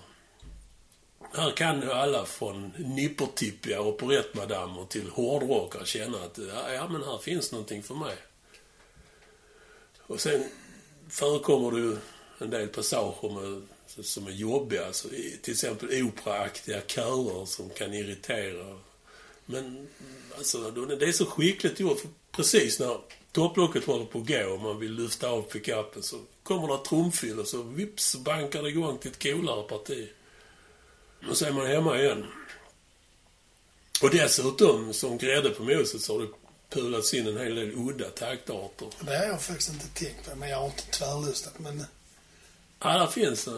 Här 1.34 1.52
kan 1.52 1.82
ju 1.82 1.91
alla 1.91 2.26
från 2.26 2.71
nippertippiga 2.78 3.82
operettmadammer 3.82 4.86
till 4.86 5.10
hårdrockare 5.10 5.86
känna 5.86 6.17
att 6.17 6.39
ja, 6.74 6.88
men 6.89 7.04
här 7.04 7.17
finns 7.17 7.52
någonting 7.52 7.84
för 7.84 7.95
mig. 7.95 8.15
Och 9.97 10.19
sen 10.19 10.43
förekommer 11.10 11.71
det 11.71 11.80
ju 11.80 11.97
en 12.39 12.50
del 12.50 12.67
passager 12.67 13.30
med, 13.30 13.62
som 14.06 14.28
är 14.28 14.32
jobbiga. 14.32 14.86
Alltså, 14.86 15.08
till 15.41 15.54
exempel 15.54 16.04
operaaktiga 16.04 16.82
körer 16.88 17.45
som 17.45 17.69
kan 17.69 17.93
irritera. 17.93 18.78
Men 19.45 19.88
alltså, 20.38 20.71
det 20.71 21.06
är 21.06 21.12
så 21.12 21.25
skickligt 21.25 21.80
gjort. 21.80 21.99
För 21.99 22.10
precis 22.32 22.80
när 22.80 22.97
topplocket 23.32 23.86
håller 23.86 24.06
på 24.06 24.19
att 24.19 24.27
gå 24.27 24.54
och 24.54 24.62
man 24.62 24.80
vill 24.80 24.93
lyfta 24.93 25.30
av 25.30 25.41
pickupen 25.41 26.04
så 26.04 26.19
kommer 26.43 26.67
det 26.67 26.86
trumfyll 26.86 27.39
och 27.39 27.47
så 27.47 27.62
vips 27.62 28.15
bankar 28.15 28.63
det 28.63 28.69
igång 28.69 28.97
till 28.97 29.12
ett 29.12 29.23
coolare 29.23 29.63
parti. 29.63 30.10
Och 31.30 31.38
så 31.38 31.45
är 31.45 31.51
man 31.51 31.67
hemma 31.67 31.99
igen. 31.99 32.25
Och 34.01 34.10
dessutom, 34.10 34.93
som 34.93 35.17
grädde 35.17 35.49
på 35.49 35.63
moset, 35.63 36.01
så 36.01 36.13
har 36.13 36.21
det 36.21 36.34
pulats 36.69 37.13
in 37.13 37.27
en 37.27 37.38
hel 37.38 37.56
del 37.56 37.71
udda 37.71 38.10
taktarter. 38.10 38.88
Det 38.99 39.17
har 39.17 39.25
jag 39.25 39.41
faktiskt 39.41 39.73
inte 39.73 39.88
tänkt 39.88 40.30
på, 40.30 40.36
men 40.36 40.49
jag 40.49 40.58
har 40.58 40.65
inte 40.65 40.84
tvärlustat. 40.91 41.60
Men 41.60 41.84
Ja, 42.84 42.97
där 42.97 43.08
finns 43.08 43.47
eh, 43.47 43.54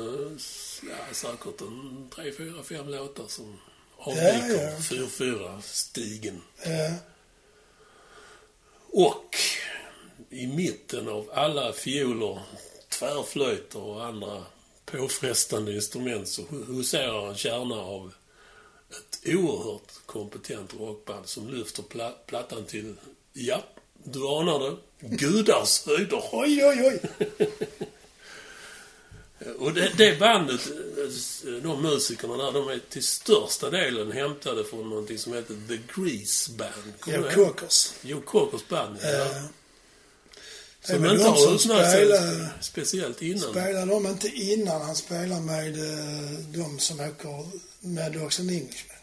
ja, 0.90 0.96
säkert 1.12 1.62
en 1.62 2.10
tre, 2.16 2.32
fyra, 2.32 2.64
fem 2.64 2.90
låtar 2.90 3.28
som 3.28 3.60
Ja, 4.06 4.12
avviker 4.12 4.64
ja. 4.64 4.78
4-4 4.80 5.62
stigen. 5.62 6.42
eh, 6.62 6.94
Och 8.92 9.36
i 10.30 10.48
mitten 10.48 11.10
av 11.10 11.30
alla 11.34 11.74
fioler, 11.74 12.40
tvärflöjter 12.90 13.80
och 13.80 14.06
andra 14.06 14.44
påfrestande 14.86 15.74
instrument 15.76 16.28
så 16.28 16.42
hu- 16.42 16.66
huserar 16.78 17.30
en 17.30 17.36
kärna 17.38 17.76
av 17.76 18.14
ett 18.90 19.20
oerhört 19.36 19.92
kompetent 20.06 20.74
rockband 20.80 21.28
som 21.28 21.50
lyfter 21.54 21.84
pla- 21.84 22.16
plattan 22.28 22.66
till, 22.66 22.96
ja, 23.34 23.64
du 24.04 24.28
anar 24.28 24.60
det, 24.60 24.76
gudars 25.16 25.86
höjder. 25.86 26.24
oj, 26.32 26.66
oj, 26.66 26.82
oj. 26.84 27.00
Och 29.60 29.74
det, 29.74 29.92
det 29.98 30.20
bandet, 30.20 30.62
de 31.64 31.82
musikerna 31.82 32.38
där, 32.38 32.52
de 32.52 32.68
är 32.70 32.80
till 32.90 33.04
största 33.04 33.70
delen 33.70 34.12
hämtade 34.12 34.64
från 34.64 34.90
någonting 34.90 35.18
som 35.18 35.34
heter 35.34 35.56
The 35.68 35.80
Grease 36.02 36.52
Band. 36.52 36.94
Joe? 37.08 37.30
Cockers. 37.36 37.94
Joe 38.02 38.22
Cockers 38.22 38.68
band, 38.68 38.98
ja. 39.02 39.10
Eh, 39.10 39.44
Som 40.84 41.06
inte 41.06 41.24
har 41.24 41.38
utmärkt 41.56 41.62
spelar- 41.62 42.18
sig 42.18 42.48
speciellt 42.62 43.22
innan. 43.22 43.40
Spelade 43.52 43.86
de 43.86 44.08
inte 44.08 44.28
innan 44.28 44.82
han 44.82 44.96
spelade 44.96 45.42
med 45.42 45.68
eh, 45.80 46.40
de 46.54 46.80
som 46.80 47.00
åker 47.00 47.46
med 47.80 48.12
Dogs 48.12 48.40
and 48.40 48.50
Englishmen? 48.50 48.98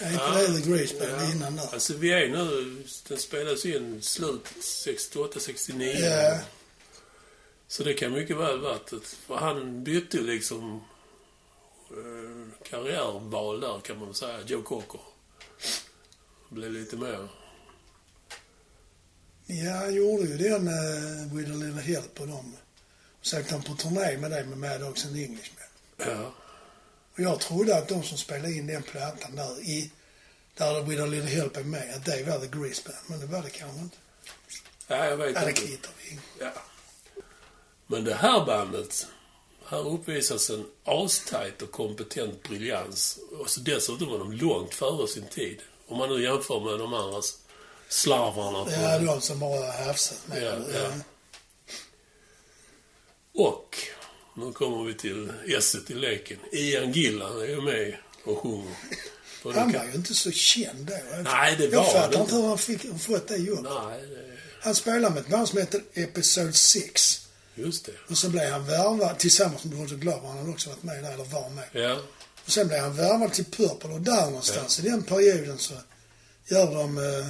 Är 0.00 0.12
inte 0.12 0.24
Ja. 0.24 0.34
det 0.34 0.60
The 0.62 0.70
Grease 0.70 0.94
Band 0.98 1.12
Ja. 1.22 1.30
innan 1.32 1.56
där? 1.56 1.68
Alltså 1.72 1.94
vi 1.94 2.12
är 2.12 2.28
nu, 2.28 2.76
den 3.08 3.18
spelades 3.18 3.64
in 3.66 4.02
slutet 4.02 4.64
68, 4.64 5.40
69. 5.40 5.96
Ja. 6.00 6.38
Så 7.68 7.82
det 7.84 7.94
kan 7.94 8.12
mycket 8.12 8.36
väl 8.36 8.60
varit 8.60 8.92
ett, 8.92 9.16
för 9.26 9.34
han 9.36 9.84
bytte 9.84 10.16
liksom 10.20 10.74
eh, 10.74 10.80
karriärval 12.70 13.60
där 13.60 13.80
kan 13.80 13.98
man 13.98 14.14
säga, 14.14 14.40
Joe 14.46 14.62
Cocker. 14.62 15.00
Blev 16.48 16.72
lite 16.72 16.96
mer, 16.96 17.28
Ja, 19.46 19.72
han 19.72 19.94
gjorde 19.94 20.22
ju 20.22 20.36
den 20.38 20.68
uh, 20.68 21.34
With 21.36 21.50
a 21.52 21.54
Little 21.54 21.80
Help 21.82 22.20
och 22.20 22.26
dem. 22.28 22.56
Så 23.20 23.40
åkte 23.40 23.54
han 23.54 23.62
på 23.62 23.74
turné 23.74 24.16
med 24.18 24.30
det 24.30 24.44
med 24.44 24.58
Mad 24.58 24.80
Dogs 24.80 25.04
and 25.06 25.16
Englishmen. 25.16 25.68
ja. 25.96 26.32
Och 27.14 27.20
jag 27.20 27.40
trodde 27.40 27.76
att 27.78 27.88
de 27.88 28.02
som 28.02 28.18
spelade 28.18 28.52
in 28.52 28.66
den 28.66 28.82
plattan 28.82 29.36
där 29.36 29.60
i 29.60 29.90
där 30.54 30.82
With 30.82 31.02
a 31.02 31.06
Little 31.06 31.30
Help 31.30 31.56
är 31.56 31.64
med, 31.64 31.94
att 31.94 32.04
det 32.04 32.22
var 32.24 32.38
The 32.38 32.58
Grease 32.58 32.82
Band. 32.84 32.98
Men 33.06 33.20
det 33.20 33.26
var 33.26 33.42
det 33.42 33.50
kanske 33.50 33.80
inte. 33.80 33.96
Ja, 34.86 35.04
jag 35.06 35.16
vet 35.16 35.34
Ja, 35.34 35.40
det 35.40 35.48
inte. 35.50 35.60
kvittar 35.62 35.90
vi. 35.98 36.18
Ja. 36.40 36.52
Men 37.86 38.04
det 38.04 38.14
här 38.14 38.46
bandet, 38.46 39.06
här 39.68 39.88
uppvisas 39.88 40.50
en 40.50 40.64
astajt 40.84 41.62
och 41.62 41.70
kompetent 41.70 42.42
briljans. 42.42 43.18
Och 43.38 43.50
så 43.50 43.60
dessutom 43.60 44.08
var 44.08 44.18
de 44.18 44.32
långt 44.32 44.74
före 44.74 45.08
sin 45.08 45.26
tid. 45.26 45.58
Om 45.88 45.98
man 45.98 46.08
nu 46.08 46.22
jämför 46.22 46.60
med 46.60 46.78
de 46.78 46.94
andra 46.94 47.22
slarvarna. 47.88 48.64
På, 48.64 48.70
Ja, 48.70 48.98
de 48.98 49.20
som 49.20 49.38
bara 49.40 49.72
hafsat 49.72 50.28
med 50.28 50.42
Ja, 50.42 50.58
ja. 50.74 50.90
Och, 53.34 53.76
nu 54.36 54.52
kommer 54.52 54.84
vi 54.84 54.94
till 54.94 55.32
esset 55.46 55.90
i 55.90 55.94
leken. 55.94 56.38
Ian 56.52 56.92
Gillan 56.92 57.40
är 57.42 57.46
ju 57.46 57.60
med 57.60 57.96
och 58.24 58.38
sjunger. 58.38 58.76
Och 59.42 59.54
Han 59.54 59.72
kan- 59.72 59.80
var 59.80 59.88
ju 59.88 59.94
inte 59.94 60.14
så 60.14 60.30
känd 60.30 60.86
då. 60.86 60.94
Nej, 61.22 61.56
det 61.56 61.64
Jag 61.64 61.70
var 61.78 61.84
fattar 61.84 62.10
det 62.10 62.18
inte 62.18 62.34
hur 62.34 62.46
han 62.48 62.58
fick 62.58 63.00
fått 63.02 63.28
det 63.28 63.36
jobbet. 63.36 63.72
Nej, 63.88 64.00
det- 64.02 64.36
Han 64.60 64.74
spelade 64.74 65.14
med 65.14 65.22
ett 65.22 65.28
band 65.28 65.48
som 65.48 65.58
heter 65.58 65.82
Episode 65.94 66.52
6. 66.52 67.26
Just 67.54 67.84
det. 67.86 67.92
Och 68.10 68.18
så 68.18 68.30
blev 68.30 68.50
han 68.50 68.66
värvad, 68.66 69.18
tillsammans 69.18 69.64
med 69.64 69.78
Roger 69.78 69.96
Glover, 69.96 70.28
han 70.28 70.38
hade 70.38 70.50
också 70.50 70.70
varit 70.70 70.82
med 70.82 71.04
där, 71.04 71.12
eller 71.12 71.24
var 71.24 71.50
med. 71.50 71.64
Ja, 71.72 72.00
Och 72.44 72.50
sen 72.50 72.68
blev 72.68 72.80
han 72.80 72.96
värvad 72.96 73.32
till 73.32 73.44
Purple 73.44 73.90
och 73.90 74.00
där 74.00 74.26
någonstans 74.26 74.78
i 74.78 74.82
den 74.82 75.02
perioden 75.02 75.58
så 75.58 75.74
gör 76.46 76.74
de, 76.74 76.98
eh, 76.98 77.26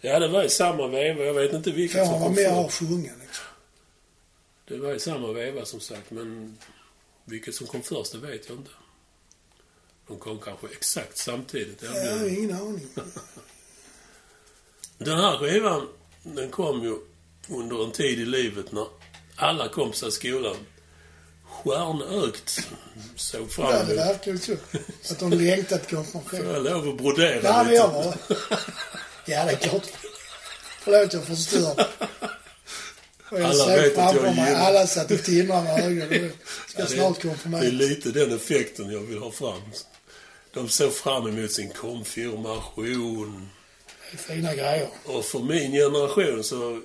ja 0.00 0.18
det 0.18 0.28
var 0.28 0.42
i 0.42 0.48
samma 0.50 0.86
veva. 0.88 1.24
Jag 1.24 1.34
vet 1.34 1.52
inte 1.52 1.70
vilket 1.70 2.06
som 2.06 2.20
kom 2.20 2.34
med 2.34 2.58
och 2.58 2.72
sjunga 2.72 3.12
liksom. 3.20 3.44
Det 4.68 4.78
var 4.78 4.94
i 4.94 5.00
samma 5.00 5.32
veva 5.32 5.64
som 5.64 5.80
sagt, 5.80 6.10
men 6.10 6.58
vilket 7.24 7.54
som 7.54 7.66
kom 7.66 7.82
först, 7.82 8.12
det 8.12 8.18
vet 8.18 8.48
jag 8.48 8.58
inte. 8.58 8.70
De 10.08 10.18
kom 10.18 10.38
kanske 10.38 10.66
exakt 10.66 11.18
samtidigt. 11.18 11.82
Jag 11.82 12.18
har 12.18 12.28
ingen 12.28 12.52
aning. 12.52 12.88
Den 14.98 15.18
här 15.18 15.38
skivan, 15.38 15.88
den 16.22 16.50
kom 16.50 16.82
ju 16.82 16.96
under 17.48 17.84
en 17.84 17.92
tid 17.92 18.20
i 18.20 18.24
livet 18.24 18.72
när 18.72 18.86
alla 19.36 19.68
kompisar 19.68 20.08
i 20.08 20.10
skolan 20.10 20.56
stjärnögt 21.44 22.60
såg 23.16 23.52
fram 23.52 23.66
Ja, 23.70 23.72
det 23.84 23.92
emot... 23.94 24.06
verkar 24.06 24.32
ju 24.32 24.38
så. 24.38 24.52
Att 25.10 25.18
de 25.18 25.32
längtat 25.32 25.86
Får 25.90 25.96
konfirmation. 26.04 26.54
jag 26.54 26.64
lov 26.64 26.88
att 26.88 26.96
brodera 26.96 27.40
Ja, 27.42 27.56
men 27.56 27.64
lite? 27.66 27.76
jag 27.76 27.88
var... 27.88 28.14
Ja, 29.26 29.44
det 29.44 29.52
är 29.52 29.56
klart. 29.56 29.86
Förlåt, 30.80 31.12
jag 31.12 31.24
förstör. 31.24 31.86
Och 33.30 33.40
jag 33.40 33.50
Alla 33.50 33.66
vet 33.66 33.98
att 33.98 34.14
jag 34.14 34.36
mig, 34.36 34.54
alla 34.54 34.86
satt 34.86 35.10
och 35.10 35.22
timrade 35.22 35.62
med 35.62 35.84
ögonen. 35.84 36.32
Ska 36.68 36.82
Ja, 36.82 36.84
det- 36.84 36.90
snart 36.94 37.20
Det 37.22 37.28
är 37.28 37.30
konfirmeras. 37.30 37.72
lite 37.72 38.10
den 38.10 38.34
effekten 38.36 38.90
jag 38.92 39.00
vill 39.00 39.18
ha 39.18 39.30
fram. 39.30 39.62
De 40.54 40.68
såg 40.68 40.92
fram 40.94 41.26
emot 41.28 41.52
sin 41.52 41.70
konfirmation. 41.72 43.48
Det 44.10 44.32
är 44.32 44.34
fina 44.34 44.54
grejer. 44.54 44.88
Och 45.04 45.24
för 45.24 45.38
min 45.38 45.72
generation 45.72 46.44
så 46.44 46.80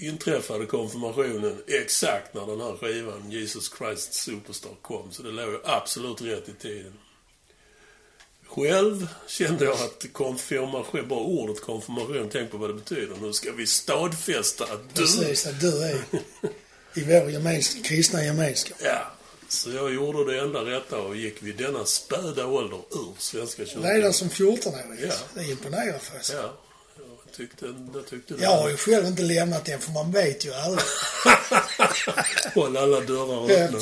inträffade 0.00 0.66
konfirmationen 0.66 1.62
exakt 1.66 2.34
när 2.34 2.46
den 2.46 2.60
här 2.60 2.76
skivan 2.76 3.30
Jesus 3.30 3.72
Christ 3.78 4.14
Superstar 4.14 4.72
kom. 4.82 5.12
Så 5.12 5.22
det 5.22 5.30
låg 5.30 5.60
absolut 5.64 6.22
rätt 6.22 6.48
i 6.48 6.52
tiden. 6.52 6.92
Själv 8.46 9.08
kände 9.26 9.64
jag 9.64 9.74
att 9.74 10.06
konfirmation, 10.12 11.08
bara 11.08 11.20
ordet 11.20 11.60
konfirmation, 11.60 12.28
tänk 12.32 12.50
på 12.50 12.56
vad 12.58 12.70
det 12.70 12.74
betyder. 12.74 13.16
Nu 13.20 13.32
ska 13.32 13.52
vi 13.52 13.66
stadfästa 13.66 14.64
att 14.64 14.94
du... 14.94 15.00
Precis, 15.00 15.46
att 15.46 15.60
du 15.60 15.82
är 15.82 15.94
i 16.94 17.04
vår 17.04 17.30
gemens- 17.30 17.82
kristna 17.84 18.24
gemenskap. 18.24 18.78
Ja. 18.82 19.12
Så 19.48 19.70
jag 19.70 19.94
gjorde 19.94 20.32
det 20.32 20.40
enda 20.40 20.64
rätta 20.64 20.98
och 20.98 21.16
gick 21.16 21.42
vid 21.42 21.56
denna 21.56 21.84
späda 21.84 22.46
ålder 22.46 22.78
ur 22.90 23.14
Svenska 23.18 23.66
kyrkan. 23.66 23.82
Redan 23.82 24.12
som 24.12 24.28
14-åring. 24.28 24.98
Ja. 25.02 25.12
Det 25.34 25.40
är 25.40 25.50
imponerande 25.50 25.98
faktiskt. 25.98 26.32
Ja, 26.32 26.56
tyckte, 27.32 27.74
jag 27.94 28.06
tyckte 28.06 28.34
det. 28.34 28.42
Jag 28.42 28.56
har 28.56 28.68
ju 28.68 28.76
själv 28.76 29.06
inte 29.06 29.22
lämnat 29.22 29.64
den, 29.64 29.80
för 29.80 29.92
man 29.92 30.12
vet 30.12 30.44
ju 30.46 30.54
aldrig. 30.54 30.84
Håll 32.54 32.76
alla 32.76 33.00
dörrar 33.00 33.50
öppna. 33.50 33.78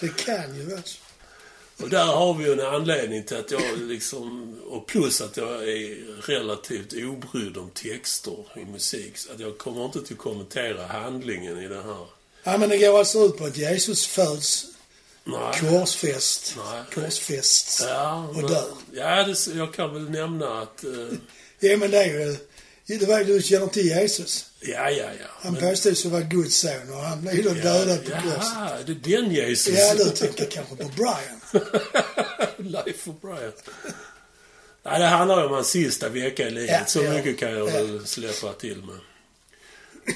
Det 0.00 0.16
kan 0.16 0.56
ju 0.56 0.64
vara 0.64 0.82
så. 0.84 0.98
Och 1.82 1.88
där 1.88 2.04
har 2.04 2.34
vi 2.34 2.44
ju 2.44 2.52
en 2.52 2.60
anledning 2.74 3.24
till 3.24 3.36
att 3.36 3.50
jag 3.50 3.78
liksom, 3.78 4.56
och 4.70 4.86
plus 4.86 5.20
att 5.20 5.36
jag 5.36 5.68
är 5.68 5.96
relativt 6.26 6.92
obrydd 6.92 7.56
om 7.56 7.70
texter 7.70 8.46
i 8.56 8.64
musik. 8.64 9.18
Så 9.18 9.32
att 9.32 9.40
jag 9.40 9.58
kommer 9.58 9.84
inte 9.84 10.02
till 10.02 10.12
att 10.16 10.18
kommentera 10.22 10.86
handlingen 10.86 11.58
i 11.62 11.68
det 11.68 11.82
här. 11.82 12.06
Ja, 12.44 12.58
men 12.58 12.68
det 12.68 12.78
går 12.78 12.98
alltså 12.98 13.18
ut 13.18 13.38
på 13.38 13.44
att 13.44 13.56
Jesus 13.56 14.06
föds, 14.06 14.66
Nej. 15.24 15.60
korsfäst, 15.60 16.56
korsfäst 16.94 17.82
Ja, 17.88 18.26
och 18.28 18.36
men- 18.36 18.46
dör. 18.46 18.68
Ja, 18.92 19.22
det, 19.24 19.46
jag 19.54 19.74
kan 19.74 19.94
väl 19.94 20.10
nämna 20.10 20.60
att... 20.62 20.84
Eh, 20.84 20.90
Ja, 21.60 21.76
men 21.76 21.90
det 21.90 21.98
är 21.98 22.06
ju 22.06 22.36
Det 22.98 23.06
var 23.06 23.24
du 23.24 23.42
känner 23.42 23.66
till 23.66 23.86
Jesus. 23.86 24.46
Ja, 24.60 24.90
ja, 24.90 25.04
ja. 25.20 25.26
Han 25.40 25.52
Men- 25.52 25.76
ju 25.76 26.08
vara 26.08 26.22
Guds 26.22 26.56
son 26.56 26.90
och 26.90 26.96
han 26.98 27.20
blev 27.20 27.44
då 27.44 27.50
dödad 27.50 28.04
på 28.04 28.10
korset. 28.10 28.24
Jaha, 28.54 28.70
det 28.86 28.92
är 28.92 29.20
den 29.22 29.30
Jesus. 29.32 29.78
Ja, 29.78 29.94
du 29.94 30.10
tänker 30.10 30.44
kanske 30.44 30.76
på 30.76 30.88
Brian. 30.96 31.62
Life 32.56 33.10
of 33.10 33.20
Brian. 33.20 33.52
Nej, 34.82 35.00
det 35.00 35.06
handlar 35.06 35.40
ju 35.40 35.46
om 35.46 35.52
hans 35.52 35.68
sista 35.70 36.08
vecka 36.08 36.48
i 36.48 36.50
livet. 36.50 36.70
Ja, 36.80 36.86
så 36.86 37.02
ja, 37.02 37.12
mycket 37.12 37.38
kan 37.38 37.52
jag 37.52 37.68
ja. 37.68 38.04
släppa 38.04 38.52
till 38.52 38.76
med. 38.82 38.98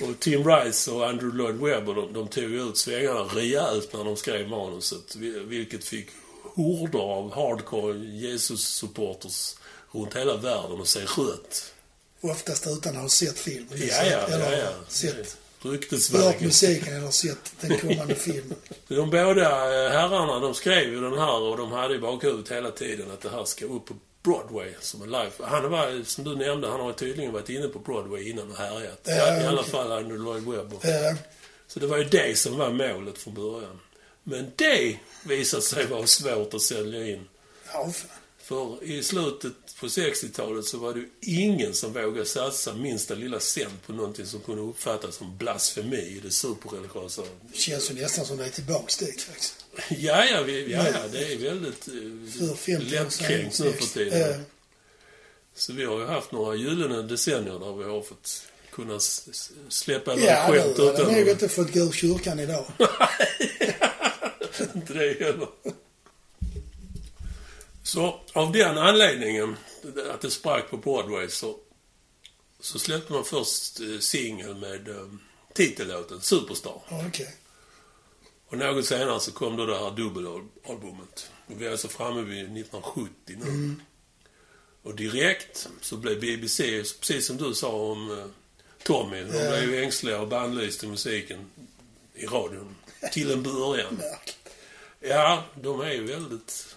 Och 0.08 0.20
Tim 0.20 0.48
Rice 0.50 0.90
och 0.90 1.08
Andrew 1.08 1.36
Lloyd 1.38 1.56
Webber, 1.56 1.94
de, 1.94 2.12
de 2.12 2.28
tog 2.28 2.44
ju 2.44 2.68
ut 2.68 2.78
svängarna 2.78 3.20
rejält 3.20 3.92
när 3.92 4.04
de 4.04 4.16
skrev 4.16 4.48
manuset. 4.48 5.16
vil- 5.16 5.46
Vilket 5.46 5.84
fick 5.84 6.06
horder 6.54 6.98
av 6.98 7.34
hardcore 7.34 7.98
Jesus-supporters 7.98 9.56
runt 9.92 10.16
hela 10.16 10.36
världen 10.36 10.80
att 10.80 10.88
se 10.88 11.00
rött. 11.00 11.72
Oftast 12.20 12.66
utan 12.66 12.96
att 12.96 13.02
ha 13.02 13.08
sett 13.08 13.38
filmen. 13.38 13.68
Ja, 13.88 14.04
ja, 14.04 14.18
eller 14.18 14.52
ja, 14.52 14.58
ja. 14.58 14.70
sett, 14.88 15.16
Det- 15.16 15.68
hört 15.68 15.72
Ryktesvägen. 15.74 16.44
musiken 16.46 16.96
eller 16.96 17.10
sett 17.10 17.52
den 17.60 17.78
kommande 17.78 18.14
filmen. 18.14 18.56
De 18.88 19.10
båda 19.10 19.84
eh, 19.84 19.90
herrarna, 19.92 20.38
de 20.38 20.54
skrev 20.54 20.92
ju 20.92 21.00
den 21.00 21.18
här 21.18 21.40
och 21.40 21.56
de 21.56 21.72
hade 21.72 21.94
i 21.94 21.98
bakhuvudet 21.98 22.52
hela 22.52 22.70
tiden 22.70 23.10
att 23.10 23.20
det 23.20 23.30
här 23.30 23.44
ska 23.44 23.64
upp 23.64 23.86
på 23.86 23.94
Broadway 24.22 24.72
som 24.80 25.02
en 25.02 25.10
live. 25.10 25.30
Han 25.40 25.70
var, 25.70 26.04
som 26.04 26.24
du 26.24 26.36
nämnde, 26.36 26.68
han 26.68 26.80
har 26.80 26.92
tydligen 26.92 27.32
varit 27.32 27.48
inne 27.48 27.68
på 27.68 27.78
Broadway 27.78 28.28
innan 28.30 28.50
och 28.50 28.56
härjat. 28.56 29.00
Ja, 29.04 29.36
I, 29.38 29.42
I 29.42 29.46
alla 29.46 29.62
fall 29.62 29.92
Andrew 29.92 30.24
Lloyd 30.24 30.42
Webber. 30.44 31.08
Eh, 31.10 31.16
Så 31.68 31.80
det 31.80 31.86
var 31.86 31.98
ju 31.98 32.04
det 32.04 32.38
som 32.38 32.58
var 32.58 32.70
målet 32.70 33.18
från 33.18 33.34
början. 33.34 33.80
Men 34.24 34.52
det 34.56 34.96
visade 35.24 35.62
sig 35.62 35.86
vara 35.86 36.06
svårt 36.06 36.54
att 36.54 36.62
sälja 36.62 37.06
in. 37.08 37.28
ja, 37.72 37.90
fan. 37.92 38.10
För 38.52 38.84
i 38.84 39.02
slutet 39.02 39.52
på 39.80 39.86
60-talet 39.86 40.64
så 40.64 40.78
var 40.78 40.94
det 40.94 41.00
ju 41.00 41.08
ingen 41.20 41.74
som 41.74 41.92
vågade 41.92 42.26
satsa 42.26 42.74
minsta 42.74 43.14
lilla 43.14 43.40
cent 43.40 43.86
på 43.86 43.92
någonting 43.92 44.26
som 44.26 44.40
kunde 44.40 44.62
uppfattas 44.62 45.16
som 45.16 45.36
blasfemi 45.36 45.96
i 45.96 46.20
det 46.22 46.30
superreligiösa. 46.30 47.22
Det 47.52 47.56
känns 47.58 47.90
ju 47.90 47.94
nästan 47.94 48.24
som 48.24 48.36
det 48.36 48.44
är 48.44 48.48
tillbaks 48.50 48.96
dit 48.96 49.22
faktiskt. 49.22 49.64
Ja, 49.88 50.24
ja, 50.24 50.42
vi, 50.42 50.72
ja, 50.72 50.86
ja 50.88 51.08
det 51.12 51.32
är 51.32 51.38
väldigt 51.38 51.88
eh, 51.88 52.54
50 52.56 52.76
år 52.76 52.90
lättkränkt 52.90 53.60
nu 53.60 53.72
för 53.72 53.94
tiden. 53.94 54.30
Eh, 54.30 54.40
Så 55.54 55.72
vi 55.72 55.84
har 55.84 55.98
ju 55.98 56.06
haft 56.06 56.32
några 56.32 56.54
gyllene 56.54 57.02
decennier 57.02 57.58
där 57.58 57.76
vi 57.76 57.84
har 57.84 58.02
fått 58.02 58.42
kunna 58.72 59.00
släppa 59.68 60.14
iväg 60.14 60.26
Ja, 60.28 60.46
skämt 60.48 60.76
du 60.76 60.86
hade 60.86 61.02
nog 61.02 61.12
utan... 61.12 61.28
inte 61.28 61.48
fått 61.48 61.74
gå 61.74 61.80
ur 61.80 61.92
kyrkan 61.92 62.40
idag. 62.40 62.64
inte 64.74 64.92
det 64.94 65.24
heller. 65.24 65.48
Så 67.92 68.20
av 68.32 68.52
den 68.52 68.78
anledningen, 68.78 69.56
att 70.10 70.20
det 70.20 70.30
sprack 70.30 70.70
på 70.70 70.76
Broadway, 70.76 71.28
så, 71.28 71.56
så 72.60 72.78
släppte 72.78 73.12
man 73.12 73.24
först 73.24 73.80
eh, 73.80 73.98
singel 73.98 74.54
med 74.54 74.88
eh, 74.88 75.06
titellåten 75.52 76.20
Superstar. 76.20 76.82
Ja, 76.88 77.04
Okej. 77.08 77.36
Och 78.48 78.58
något 78.58 78.86
senare 78.86 79.20
så 79.20 79.32
kom 79.32 79.56
då 79.56 79.66
det 79.66 79.78
här 79.78 79.90
dubbelalbumet. 79.90 81.30
Och 81.46 81.60
vi 81.60 81.66
är 81.66 81.70
alltså 81.70 81.88
framme 81.88 82.22
vid 82.22 82.42
1970 82.42 83.10
nu. 83.26 83.74
Och 84.82 84.94
direkt 84.94 85.68
så 85.80 85.96
blev 85.96 86.20
BBC, 86.20 86.82
precis 87.00 87.26
som 87.26 87.36
du 87.36 87.54
sa 87.54 87.72
om 87.72 88.18
eh, 88.18 88.26
Tommy, 88.82 89.20
de 89.20 89.28
blev 89.28 89.70
ju 89.70 89.84
ängsliga 89.84 90.20
och 90.20 90.28
bannlyste 90.28 90.86
musiken 90.86 91.50
i 92.14 92.26
radion. 92.26 92.76
Till 93.12 93.30
en 93.30 93.42
början. 93.42 94.02
Ja, 95.04 95.44
de 95.54 95.80
är 95.80 95.92
ju 95.92 96.06
väldigt... 96.06 96.76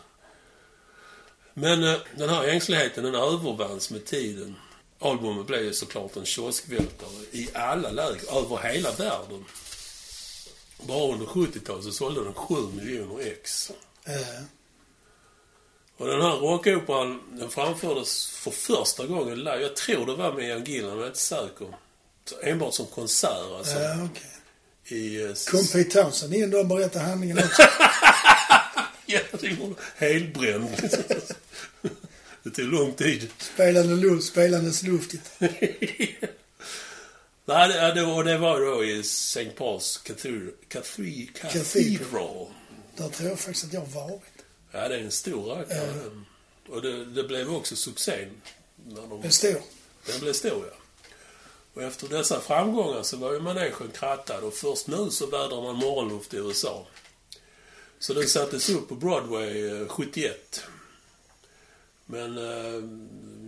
Men 1.57 1.83
eh, 1.83 1.95
den 2.15 2.29
här 2.29 2.43
ängsligheten, 2.47 3.03
den 3.03 3.15
övervanns 3.15 3.89
med 3.89 4.05
tiden. 4.05 4.55
Albumet 4.99 5.47
blev 5.47 5.63
ju 5.63 5.73
såklart 5.73 6.15
en 6.15 6.25
kioskvältare 6.25 7.09
i 7.31 7.49
alla 7.53 7.91
läger, 7.91 8.37
över 8.37 8.57
hela 8.73 8.91
världen. 8.91 9.45
Bara 10.81 11.13
under 11.13 11.25
70-talet 11.25 11.83
så 11.83 11.91
sålde 11.91 12.23
den 12.23 12.33
7 12.33 12.55
miljoner 12.73 13.27
ex. 13.27 13.71
Eh, 14.05 14.43
Och 15.97 16.07
den 16.07 16.21
här 16.21 16.35
rockoperan, 16.35 17.21
den 17.31 17.49
framfördes 17.49 18.27
för 18.27 18.51
första 18.51 19.05
gången 19.05 19.37
live. 19.39 19.61
Jag 19.61 19.75
tror 19.75 20.05
det 20.05 20.15
var 20.15 20.33
med 20.33 20.47
Ian 20.49 20.63
Gillan, 20.63 20.89
men 20.89 20.97
jag 20.97 21.05
är 21.05 21.07
inte 21.07 21.19
säker. 21.19 21.67
Så 22.25 22.35
enbart 22.43 22.73
som 22.73 22.85
konsert 22.85 23.51
alltså. 23.57 23.79
ja, 23.79 23.95
okej. 24.11 24.97
I... 24.99 25.23
eh, 25.23 25.33
Kom 25.51 25.67
Pete 25.67 25.83
Townsend 26.03 26.33
in 26.33 26.51
då 26.51 26.57
och 26.57 26.65
berättade 26.67 27.05
handlingen 27.05 27.37
också? 27.37 27.61
Ja, 29.13 29.19
det 29.41 29.47
gjorde 29.47 29.75
Helbränd. 29.95 30.69
det 32.43 32.49
tog 32.49 32.65
lång 32.65 32.93
tid. 32.93 33.31
Spelande 33.37 33.95
luft, 33.95 34.27
spelandes 34.27 34.83
luftigt. 34.83 35.31
Nej, 37.47 37.67
det, 37.69 37.93
det, 37.95 38.05
var, 38.05 38.23
det 38.23 38.37
var 38.37 38.59
då 38.59 38.83
i 38.83 38.99
St. 38.99 39.51
Paul's 39.57 40.03
Cathedral. 40.03 40.51
Cathedral. 41.51 42.47
Där 42.97 43.09
tror 43.09 43.29
jag 43.29 43.39
faktiskt 43.39 43.65
att 43.65 43.73
jag 43.73 43.81
har 43.81 44.01
varit. 44.09 44.21
Ja, 44.71 44.87
det 44.87 44.95
är 44.95 44.99
en 44.99 45.11
stor 45.11 45.45
rackare. 45.45 46.11
Och 46.69 46.81
det, 46.81 47.05
det 47.05 47.23
blev 47.23 47.55
också 47.55 47.75
succé. 47.75 48.27
När 48.87 49.01
de, 49.01 49.21
Det 49.21 49.31
står. 49.31 49.61
den 50.05 50.19
blev 50.19 50.33
stor, 50.33 50.65
ja. 50.71 50.77
Och 51.73 51.83
efter 51.83 52.07
dessa 52.07 52.41
framgångar 52.41 53.03
så 53.03 53.17
var 53.17 53.33
ju 53.33 53.39
manegen 53.39 53.91
krattad 53.93 54.43
och 54.43 54.53
först 54.53 54.87
nu 54.87 55.09
så 55.11 55.25
vädrar 55.25 55.61
man 55.61 55.75
morgonluft 55.75 56.33
i 56.33 56.37
USA. 56.37 56.87
Så 57.99 58.13
den 58.13 58.27
sattes 58.27 58.69
upp 58.69 58.89
på 58.89 58.95
Broadway 58.95 59.67
eh, 59.67 59.87
71. 59.87 60.63
Men 62.05 62.37
äh, 62.37 62.83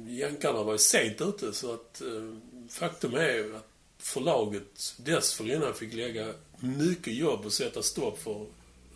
jänkarna 0.07 0.63
var 0.63 0.73
ju 0.73 0.79
sent 0.79 1.21
ute 1.21 1.53
så 1.53 1.73
att 1.73 2.01
eh, 2.01 2.37
faktum 2.69 3.15
är 3.15 3.55
att 3.55 3.67
förlaget 3.97 4.93
dessförinnan 4.97 5.73
fick 5.73 5.93
lägga 5.93 6.33
mycket 6.59 7.13
jobb 7.13 7.45
och 7.45 7.53
sätta 7.53 7.83
stopp 7.83 8.23
för 8.23 8.45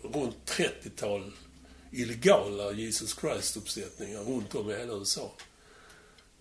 runt 0.01 0.35
30-tal 0.45 1.31
illegala 1.91 2.71
Jesus 2.71 3.15
Christ-uppsättningar 3.19 4.19
runt 4.19 4.55
om 4.55 4.71
i 4.71 4.77
hela 4.77 4.93
USA. 4.93 5.31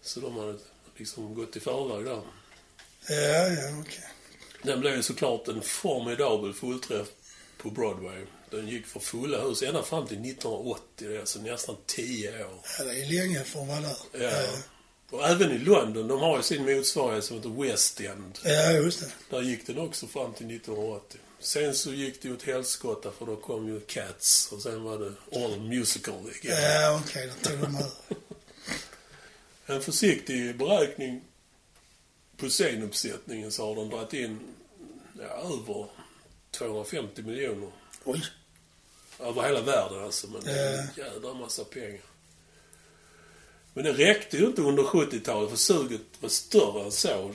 Så 0.03 0.21
de 0.21 0.37
hade 0.37 0.59
liksom 0.97 1.35
gått 1.35 1.57
i 1.57 1.61
förväg 1.61 2.05
där. 2.05 2.23
Ja, 3.09 3.49
ja, 3.49 3.81
okej. 3.81 4.05
Den 4.63 4.81
blev 4.81 4.97
ju 4.97 5.03
såklart 5.03 5.49
en 5.49 5.63
formidabel 5.63 6.55
fullträff 6.55 7.09
på 7.59 7.71
Broadway. 7.71 8.27
Den 8.51 8.69
gick 8.69 8.87
för 8.87 9.01
fulla 9.01 9.43
hus 9.43 9.63
ända 9.63 9.83
fram 9.83 10.07
till 10.07 10.17
1980, 10.17 10.83
det 10.97 11.17
är 11.17 11.21
alltså 11.21 11.39
nästan 11.41 11.77
10 11.87 12.45
år. 12.45 12.61
Ja, 12.79 12.85
det 12.85 12.91
är 13.03 13.07
länge 13.23 13.45
för 13.45 13.63
att 13.63 13.69
vara 13.69 13.81
där. 13.81 13.97
Ja. 14.13 14.29
Eh, 14.43 14.59
Och 15.11 15.29
även 15.29 15.51
i 15.53 15.59
London, 15.59 16.09
de 16.09 16.21
har 16.21 16.37
ju 16.37 16.43
sin 16.43 16.77
motsvarighet 16.77 17.25
som 17.25 17.37
heter 17.37 17.63
West 17.63 18.01
End. 18.01 18.39
ja, 18.45 18.71
just 18.73 19.01
det. 19.01 19.11
Där 19.37 19.43
gick 19.43 19.67
den 19.67 19.79
också 19.79 20.07
fram 20.07 20.35
till 20.35 20.47
1980. 20.57 21.21
Sen 21.39 21.75
så 21.75 21.93
gick 21.93 22.23
det 22.23 22.33
åt 22.33 22.43
helskotta 22.43 23.11
för 23.19 23.27
då 23.27 23.37
kom 23.37 23.69
ju 23.69 23.81
Cats 23.81 24.53
och 24.53 24.63
sen 24.63 24.83
var 24.83 24.99
det 24.99 25.13
All 25.45 25.61
Musical 25.61 26.15
igen. 26.43 26.57
Ja, 26.63 27.01
okej, 27.05 27.27
då 27.43 27.49
tog 27.51 27.59
de 27.59 27.65
över. 27.77 27.87
En 29.67 29.83
försiktig 29.83 30.57
beräkning 30.59 31.21
på 32.37 32.49
scenuppsättningen 32.49 33.53
så 33.53 33.67
har 33.67 33.75
de 33.77 33.89
dragit 33.89 34.13
in 34.13 34.39
ja, 35.19 35.25
över 35.25 35.87
250 36.51 37.23
miljoner. 37.23 37.71
Oj. 38.05 38.23
Över 39.23 39.43
hela 39.43 39.61
världen 39.61 40.05
alltså, 40.05 40.27
men 40.27 40.45
det 40.45 40.51
är 40.51 40.79
en 40.79 40.89
Ja. 40.97 41.05
jädra 41.05 41.35
massa 41.35 41.65
pengar. 41.65 42.01
Men 43.75 43.85
det 43.85 43.93
räckte 43.93 44.37
ju 44.37 44.47
inte 44.47 44.63
under 44.63 44.83
70-talet 44.83 45.51
för 45.51 45.57
suget 45.57 46.01
var 46.21 46.29
större 46.29 46.85
än 46.85 46.93
så. 46.93 47.29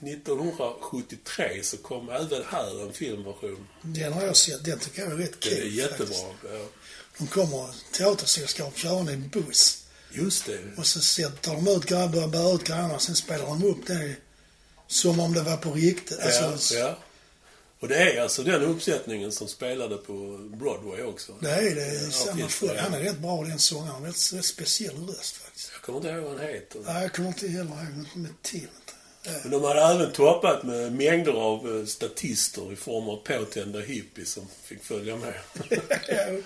1973 0.00 1.62
så 1.62 1.76
kom 1.76 2.08
även 2.08 2.44
här 2.50 2.82
en 2.86 2.92
filmversion. 2.92 3.66
Den 3.82 4.12
har 4.12 4.22
jag 4.22 4.36
sett. 4.36 4.64
Den 4.64 4.78
tycker 4.78 5.02
jag 5.02 5.12
är 5.12 5.16
rätt 5.16 5.40
Det 5.40 5.48
kul 5.48 5.58
är 5.58 5.64
jättebra. 5.82 6.16
Ja. 6.52 6.66
De 7.18 7.26
kommer 7.26 7.74
teatersällskap 7.92 8.76
körande 8.76 9.12
i 9.12 9.14
en 9.14 9.28
buss. 9.28 9.84
Just 10.12 10.46
det. 10.46 10.58
Och 10.76 10.86
så 10.86 11.00
ser- 11.00 11.30
tar 11.30 11.54
de 11.54 11.68
ut 11.68 11.84
grabbar 11.84 12.28
bär 12.28 12.54
ut 12.54 12.64
grabbarna. 12.64 12.98
Sen 12.98 13.16
spelar 13.16 13.46
de 13.46 13.64
upp 13.64 13.86
det 13.86 14.14
som 14.86 15.20
om 15.20 15.32
det 15.34 15.42
var 15.42 15.56
på 15.56 15.72
riktigt. 15.72 16.18
Alltså, 16.20 16.74
Ja, 16.74 16.80
ja. 16.80 16.98
Och 17.84 17.90
det 17.90 17.96
är 17.96 18.22
alltså 18.22 18.42
den 18.42 18.62
uppsättningen 18.62 19.32
som 19.32 19.48
spelade 19.48 19.96
på 19.96 20.38
Broadway 20.38 21.02
också. 21.02 21.32
Det 21.40 21.50
är. 21.50 22.04
Ja, 22.04 22.10
samma 22.10 22.44
artist, 22.44 22.58
folk. 22.58 22.78
Han 22.78 22.94
är 22.94 23.00
rätt 23.00 23.18
bra 23.18 23.44
den 23.44 23.58
sångaren. 23.58 24.04
Rätt, 24.04 24.32
rätt 24.32 24.44
speciell 24.44 25.06
röst 25.06 25.36
faktiskt. 25.36 25.70
Jag 25.72 25.82
kommer 25.82 25.98
inte 25.98 26.08
ihåg 26.08 26.22
vad 26.22 26.38
han 26.38 26.48
heter. 26.48 26.80
Nej, 26.84 27.02
jag 27.02 27.12
kommer 27.12 27.28
inte 27.28 27.48
heller 27.48 27.70
ihåg 27.70 28.16
med 28.16 28.42
till. 28.42 28.68
Men 29.42 29.50
de 29.50 29.64
hade 29.64 29.80
även 29.80 30.12
toppat 30.12 30.62
med 30.62 30.92
mängder 30.92 31.32
av 31.32 31.78
eh, 31.78 31.86
statister 31.86 32.72
i 32.72 32.76
form 32.76 33.08
av 33.08 33.16
påtända 33.16 33.80
hippies 33.80 34.32
som 34.32 34.48
fick 34.62 34.84
följa 34.84 35.16
med. 35.16 35.34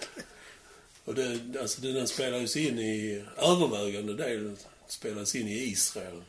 Och 1.04 1.14
det, 1.14 1.60
alltså 1.60 1.80
den 1.80 2.08
spelades 2.08 2.56
in 2.56 2.78
i, 2.78 3.24
övervägande 3.36 4.14
del 4.14 4.56
spelades 4.88 5.34
in 5.34 5.48
i 5.48 5.54
Israel. 5.54 6.22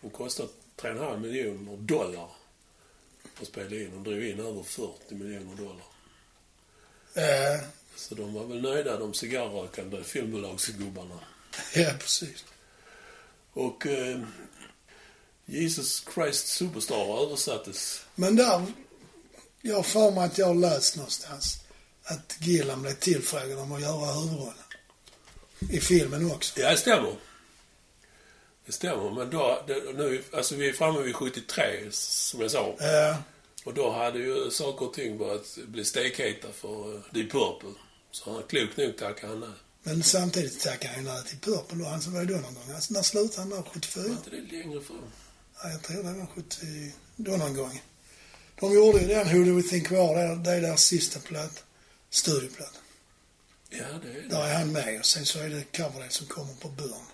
Den 0.00 0.10
kostade 0.10 0.48
3,5 0.80 1.20
miljoner 1.20 1.76
dollar 1.76 2.39
att 3.42 3.48
spela 3.48 3.76
in. 3.76 3.90
De 3.90 4.04
drog 4.04 4.24
in 4.24 4.40
över 4.40 4.62
40 4.62 5.14
miljoner 5.14 5.56
dollar. 5.56 5.84
Ja, 7.14 7.60
Så 7.96 8.14
de 8.14 8.34
var 8.34 8.44
väl 8.44 8.62
nöjda, 8.62 8.98
de 8.98 9.14
cigarrökande 9.14 10.04
filmbolagsgubbarna. 10.04 11.20
ja, 11.74 11.90
precis. 11.98 12.44
Och 13.52 13.86
eh, 13.86 14.20
Jesus 15.44 16.04
Christ 16.14 16.46
Superstar 16.46 17.22
översattes. 17.22 18.02
Men 18.14 18.36
där, 18.36 18.66
jag 19.62 19.86
för 19.86 20.10
mig 20.10 20.24
att 20.24 20.38
jag 20.38 20.56
läst 20.56 20.96
någonstans 20.96 21.60
att 22.02 22.36
Gillan 22.40 22.82
blev 22.82 22.94
tillfrågad 22.94 23.58
om 23.58 23.72
att 23.72 23.80
göra 23.80 24.12
huvudrollen. 24.12 24.54
I 25.70 25.80
filmen 25.80 26.30
också. 26.30 26.60
Ja, 26.60 26.70
det 26.70 26.76
stämmer. 26.76 27.14
Det 28.70 28.74
stämmer, 28.74 29.10
men 29.10 29.30
då, 29.30 29.62
det, 29.66 29.74
nu, 29.94 30.22
alltså 30.32 30.54
vi 30.54 30.68
är 30.68 30.72
framme 30.72 31.00
vid 31.02 31.16
73, 31.16 31.86
som 31.90 32.40
jag 32.40 32.50
sa. 32.50 32.76
Ja, 32.78 33.16
Och 33.64 33.74
då 33.74 33.90
hade 33.90 34.18
ju 34.18 34.50
saker 34.50 34.86
och 34.86 34.94
ting 34.94 35.18
börjat 35.18 35.58
bli 35.66 35.84
stekheta 35.84 36.48
för 36.52 36.94
uh, 36.94 37.00
Deep 37.10 37.30
Purple. 37.30 37.70
Så 38.10 38.32
han 38.32 38.42
klokt 38.42 38.76
nog 38.76 38.96
tackade 38.96 39.32
han 39.32 39.40
nej. 39.40 39.48
men 39.82 40.02
samtidigt 40.02 40.60
tackade 40.60 40.94
han 40.94 41.04
nej 41.04 41.24
till 41.24 41.38
Purple 41.38 41.84
och 41.84 41.90
han 41.90 42.00
som 42.00 42.14
var 42.14 42.24
då 42.24 42.34
någon 42.34 42.54
gång. 42.54 42.74
Alltså, 42.74 42.94
när 42.94 43.02
slutade 43.02 43.40
han 43.40 43.50
då? 43.50 43.70
74? 43.72 44.02
Var 44.02 44.10
inte 44.10 44.30
det 44.30 44.56
längre 44.56 44.80
fram? 44.80 44.96
Ja, 45.62 45.70
jag 45.70 45.82
tror 45.82 46.02
det 46.02 46.12
var 46.12 46.26
70... 46.34 46.92
Då 47.16 47.36
någon 47.36 47.54
gång. 47.54 47.82
De 48.60 48.74
gjorde 48.74 49.00
ju 49.00 49.06
den 49.06 49.28
Who 49.28 49.44
Do 49.44 49.56
We 49.56 49.62
Think 49.62 49.90
We 49.90 50.00
Are, 50.02 50.34
det, 50.34 50.50
är 50.50 50.60
deras 50.60 50.84
sista 50.84 51.20
platta. 51.20 51.60
Studioplatta. 52.10 52.78
Ja, 53.70 53.86
det 54.02 54.10
är 54.10 54.22
det. 54.22 54.28
Där 54.28 54.46
är 54.46 54.54
han 54.58 54.72
med 54.72 54.98
och 54.98 55.06
sen 55.06 55.26
så 55.26 55.38
är 55.38 55.48
det 55.48 55.76
Coverdale 55.76 56.10
som 56.10 56.26
kommer 56.26 56.54
på 56.54 56.68
Burn. 56.68 57.06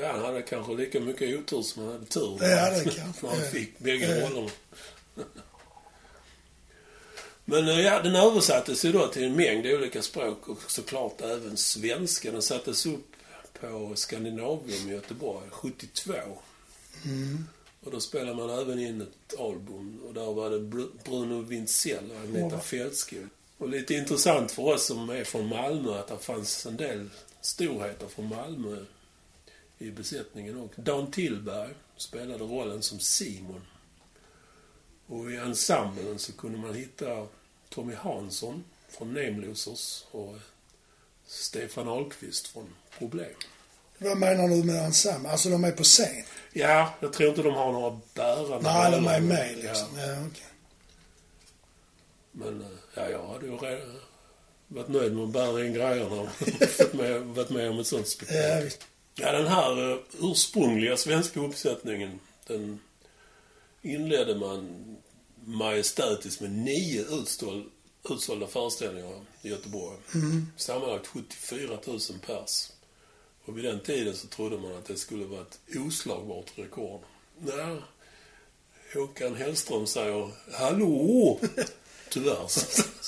Ja, 0.00 0.12
han 0.12 0.20
hade 0.24 0.42
kanske 0.42 0.72
lika 0.74 1.00
mycket 1.00 1.38
otur 1.38 1.62
som 1.62 1.82
han 1.82 1.92
hade 1.92 2.06
tur. 2.06 2.38
Ja, 2.42 2.70
det 2.70 2.84
kanske. 2.84 3.20
För 3.20 3.28
han 3.28 3.38
Ja. 3.38 3.44
fick 3.50 3.78
bägge 3.78 4.18
Ja. 4.18 4.28
rollerna. 4.28 4.50
Men 7.44 7.68
eh, 7.68 7.80
ja, 7.80 8.02
den 8.02 8.16
översattes 8.16 8.84
ju 8.84 8.92
då 8.92 9.06
till 9.08 9.24
en 9.24 9.36
mängd 9.36 9.66
olika 9.66 10.02
språk 10.02 10.48
och 10.48 10.58
såklart 10.70 11.20
även 11.20 11.56
svenska. 11.56 12.32
Den 12.32 12.42
sattes 12.42 12.86
upp 12.86 13.06
på 13.60 13.92
Skandinavium 13.96 14.88
i 14.88 14.92
Göteborg 14.92 15.46
72. 15.50 16.12
Mm. 17.04 17.46
Och 17.84 17.90
då 17.90 18.00
spelade 18.00 18.34
man 18.36 18.50
även 18.58 18.78
in 18.78 19.00
ett 19.00 19.40
album 19.40 20.00
och 20.08 20.14
där 20.14 20.32
var 20.32 20.50
det 20.50 20.58
Bru- 20.58 20.90
Bruno 21.04 21.42
Wintzell 21.42 22.10
och 22.10 22.20
Agneta 22.20 22.54
Ja. 22.56 22.60
Fältskog. 22.60 23.28
Och 23.58 23.68
lite 23.68 23.94
intressant 23.94 24.52
för 24.52 24.62
oss 24.62 24.86
som 24.86 25.10
är 25.10 25.24
från 25.24 25.46
Malmö 25.48 25.98
att 25.98 26.08
det 26.08 26.18
fanns 26.18 26.66
en 26.66 26.76
del 26.76 27.08
storheter 27.40 28.06
från 28.08 28.28
Malmö 28.28 28.76
i 29.78 29.90
besättningen 29.90 30.58
och 30.60 30.72
Dan 30.76 31.10
Tillberg 31.10 31.70
spelade 31.96 32.44
rollen 32.44 32.82
som 32.82 33.00
Simon. 33.00 33.62
Och 35.06 35.30
i 35.30 35.36
ensemblen 35.36 36.18
så 36.18 36.32
kunde 36.32 36.58
man 36.58 36.74
hitta 36.74 37.26
Tommy 37.68 37.94
Hansson 37.94 38.64
från 38.88 39.14
Namelosers 39.14 40.04
och 40.10 40.36
Stefan 41.26 41.88
Ahlqvist 41.88 42.46
från 42.46 42.74
Problem. 42.98 43.30
Vad 43.98 44.18
menar 44.18 44.48
du 44.48 44.64
med 44.64 44.84
ensemble? 44.84 45.30
Alltså 45.30 45.48
de 45.50 45.64
är 45.64 45.72
på 45.72 45.82
scen? 45.84 46.24
Ja, 46.52 46.94
jag 47.00 47.12
tror 47.12 47.28
inte 47.28 47.42
de 47.42 47.54
har 47.54 47.72
några 47.72 48.00
bärande 48.14 48.58
Nej, 48.72 48.90
de 48.90 49.06
är 49.06 49.20
med 49.20 49.50
Ja. 49.52 49.56
liksom. 49.68 49.98
Ja, 49.98 50.16
okej. 50.30 50.44
Men 52.32 52.60
eh, 52.60 52.66
ja, 52.94 53.08
jag 53.10 53.26
hade 53.28 53.46
ju 53.46 53.56
redan 53.56 54.00
varit 54.68 54.88
nöjd 54.88 55.12
med 55.14 55.24
att 55.24 55.30
bära 55.30 55.64
in 55.66 55.72
grejerna 55.72 56.20
och 56.20 56.28
varit 57.36 57.50
med, 57.50 57.70
om 57.70 57.78
ett 57.80 57.86
sånt 57.86 58.06
Ja, 58.06 58.10
spektakel. 58.10 58.64
visst. 58.64 58.86
Ja, 59.20 59.32
den 59.32 59.46
här 59.46 59.80
uh, 59.92 59.98
ursprungliga 60.20 60.96
svenska 60.96 61.40
uppsättningen, 61.40 62.20
den 62.46 62.80
inledde 63.82 64.34
man 64.34 64.68
majestätiskt 65.44 66.40
med 66.40 66.50
nio 66.52 67.02
utstål, 67.02 67.70
utsålda 68.10 68.46
föreställningar 68.46 69.20
i 69.42 69.48
Göteborg. 69.48 69.96
Mm. 70.14 70.46
Sammanlagt 70.56 71.06
74 71.06 71.78
000 71.86 72.00
pers. 72.26 72.68
Och 73.44 73.58
vid 73.58 73.64
den 73.64 73.80
tiden 73.80 74.16
så 74.16 74.26
trodde 74.26 74.58
man 74.58 74.76
att 74.76 74.84
det 74.86 74.96
skulle 74.96 75.24
vara 75.24 75.42
ett 75.42 75.58
oslagbart 75.76 76.46
rekord. 76.54 77.00
Nej, 77.38 77.76
Håkan 78.94 79.34
Hellström 79.36 79.86
säger 79.86 80.30
Hallå! 80.52 81.38
Tyvärr. 82.10 82.48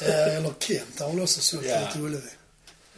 eller 0.02 0.52
Kent 0.58 1.00
har 1.00 1.08
väl 1.10 1.20
också 1.20 1.40
suttit 1.40 1.68
Ja. 1.70 1.86
lite 1.86 1.98
Ullevi. 1.98 2.30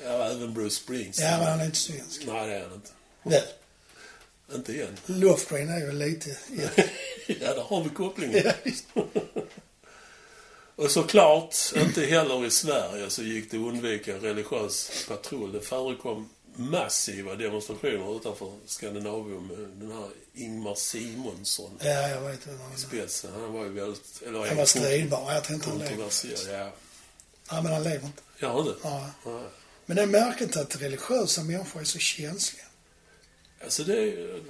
Ja, 0.04 0.24
även 0.30 0.54
Bruce 0.54 0.74
Springsteen. 0.74 1.30
Ja, 1.32 1.38
men 1.38 1.46
han 1.46 1.60
är 1.60 1.64
inte 1.64 1.76
svensk. 1.78 2.22
Nej, 2.26 2.46
det 2.48 2.54
är 2.54 2.62
han 2.64 2.74
inte. 2.74 2.90
Väl? 3.22 3.42
Inte 4.54 4.72
igen. 4.72 4.96
Lofgren 5.06 5.68
är 5.68 5.86
väl 5.86 5.98
lite... 5.98 6.36
Ja, 6.50 6.68
ja, 7.26 7.54
där 7.54 7.62
har 7.62 7.84
vi 7.84 7.90
kopplingen. 7.90 8.42
ja 8.44 8.52
visst. 8.62 8.84
Och 10.76 10.90
såklart, 10.90 11.56
inte 11.76 12.04
heller 12.06 12.46
i 12.46 12.50
Sverige 12.50 13.10
så 13.10 13.22
gick 13.22 13.50
det 13.50 13.56
att 13.56 13.62
undvika 13.62 14.14
religiös 14.16 15.04
patrull. 15.08 15.52
Det 15.52 15.60
förekom 15.60 16.28
massiva 16.56 17.34
demonstrationer 17.34 18.16
utanför 18.16 18.52
Skandinavium 18.66 19.46
med 19.46 19.58
den 19.58 19.92
här 19.92 20.08
Ingmar 20.34 20.74
Simonsson 20.74 21.78
Ja, 21.80 22.08
jag 22.08 22.20
vet 22.20 22.46
i 22.46 22.50
han 22.50 22.72
är. 22.72 22.76
spetsen. 22.76 23.32
Han 23.32 23.52
var 23.52 23.64
ju 23.64 23.70
väldigt... 23.72 24.22
Eller 24.26 24.46
Han 24.46 24.56
var 24.56 24.64
stridbar. 24.64 25.32
Jag 25.32 25.50
inte 25.50 25.68
han 25.68 25.78
lever. 25.78 26.10
Ja. 26.52 26.72
Ja, 27.50 27.62
men 27.62 27.72
han 27.72 27.82
lever 27.82 28.06
inte. 28.06 28.22
Ja, 28.38 28.58
inte? 28.60 28.74
Ja. 28.82 29.10
Nej. 29.26 29.42
Men 29.86 29.96
det 29.96 30.02
är 30.02 30.06
märkligt 30.06 30.56
att 30.56 30.82
religiösa 30.82 31.42
människor 31.42 31.80
är 31.80 31.84
så 31.84 31.98
känsliga. 31.98 32.64
Alltså 33.64 33.84
det 33.84 33.98
är... 34.02 34.40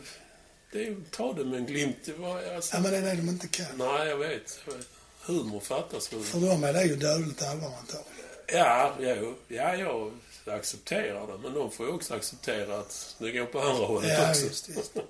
Det 0.73 0.87
är 0.87 0.97
ta 1.11 1.33
det 1.33 1.45
med 1.45 1.59
en 1.59 1.67
glimt. 1.67 2.09
Alltså, 2.55 2.77
Ja, 2.77 2.81
men 2.83 2.91
det 2.93 2.97
är 2.99 3.03
det 3.03 3.15
de 3.15 3.29
inte 3.29 3.49
kan. 3.49 3.67
Nej, 3.79 4.09
jag 4.09 4.17
vet, 4.19 4.61
jag 4.67 4.73
vet. 4.75 4.89
Humor 5.21 5.61
fattas 5.61 6.13
väl. 6.13 6.21
För 6.23 6.41
dem 6.41 6.65
är 6.65 6.73
det 6.73 6.85
ju 6.85 6.97
dödligt 6.97 7.43
allvar 7.43 7.69
antagligen. 7.81 8.27
Ja, 8.47 8.95
jo, 9.01 9.35
ja, 9.49 9.75
jag 9.77 10.13
accepterar 10.47 11.27
det. 11.27 11.39
Men 11.39 11.55
de 11.55 11.71
får 11.71 11.87
ju 11.87 11.93
också 11.93 12.15
acceptera 12.15 12.79
att 12.79 13.17
det 13.19 13.33
går 13.33 13.47
på 13.47 13.61
andra 13.61 13.87
hållet 13.87 14.11
Ja, 14.11 14.31
också. 14.31 14.45
just, 14.45 14.69
just. 14.69 14.93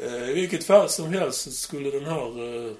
Eh, 0.00 0.30
I 0.30 0.34
vilket 0.34 0.64
fall 0.64 0.88
som 0.88 1.08
helst 1.12 1.52
skulle 1.60 1.90
den 1.90 2.04
här 2.04 2.66
eh, 2.68 2.72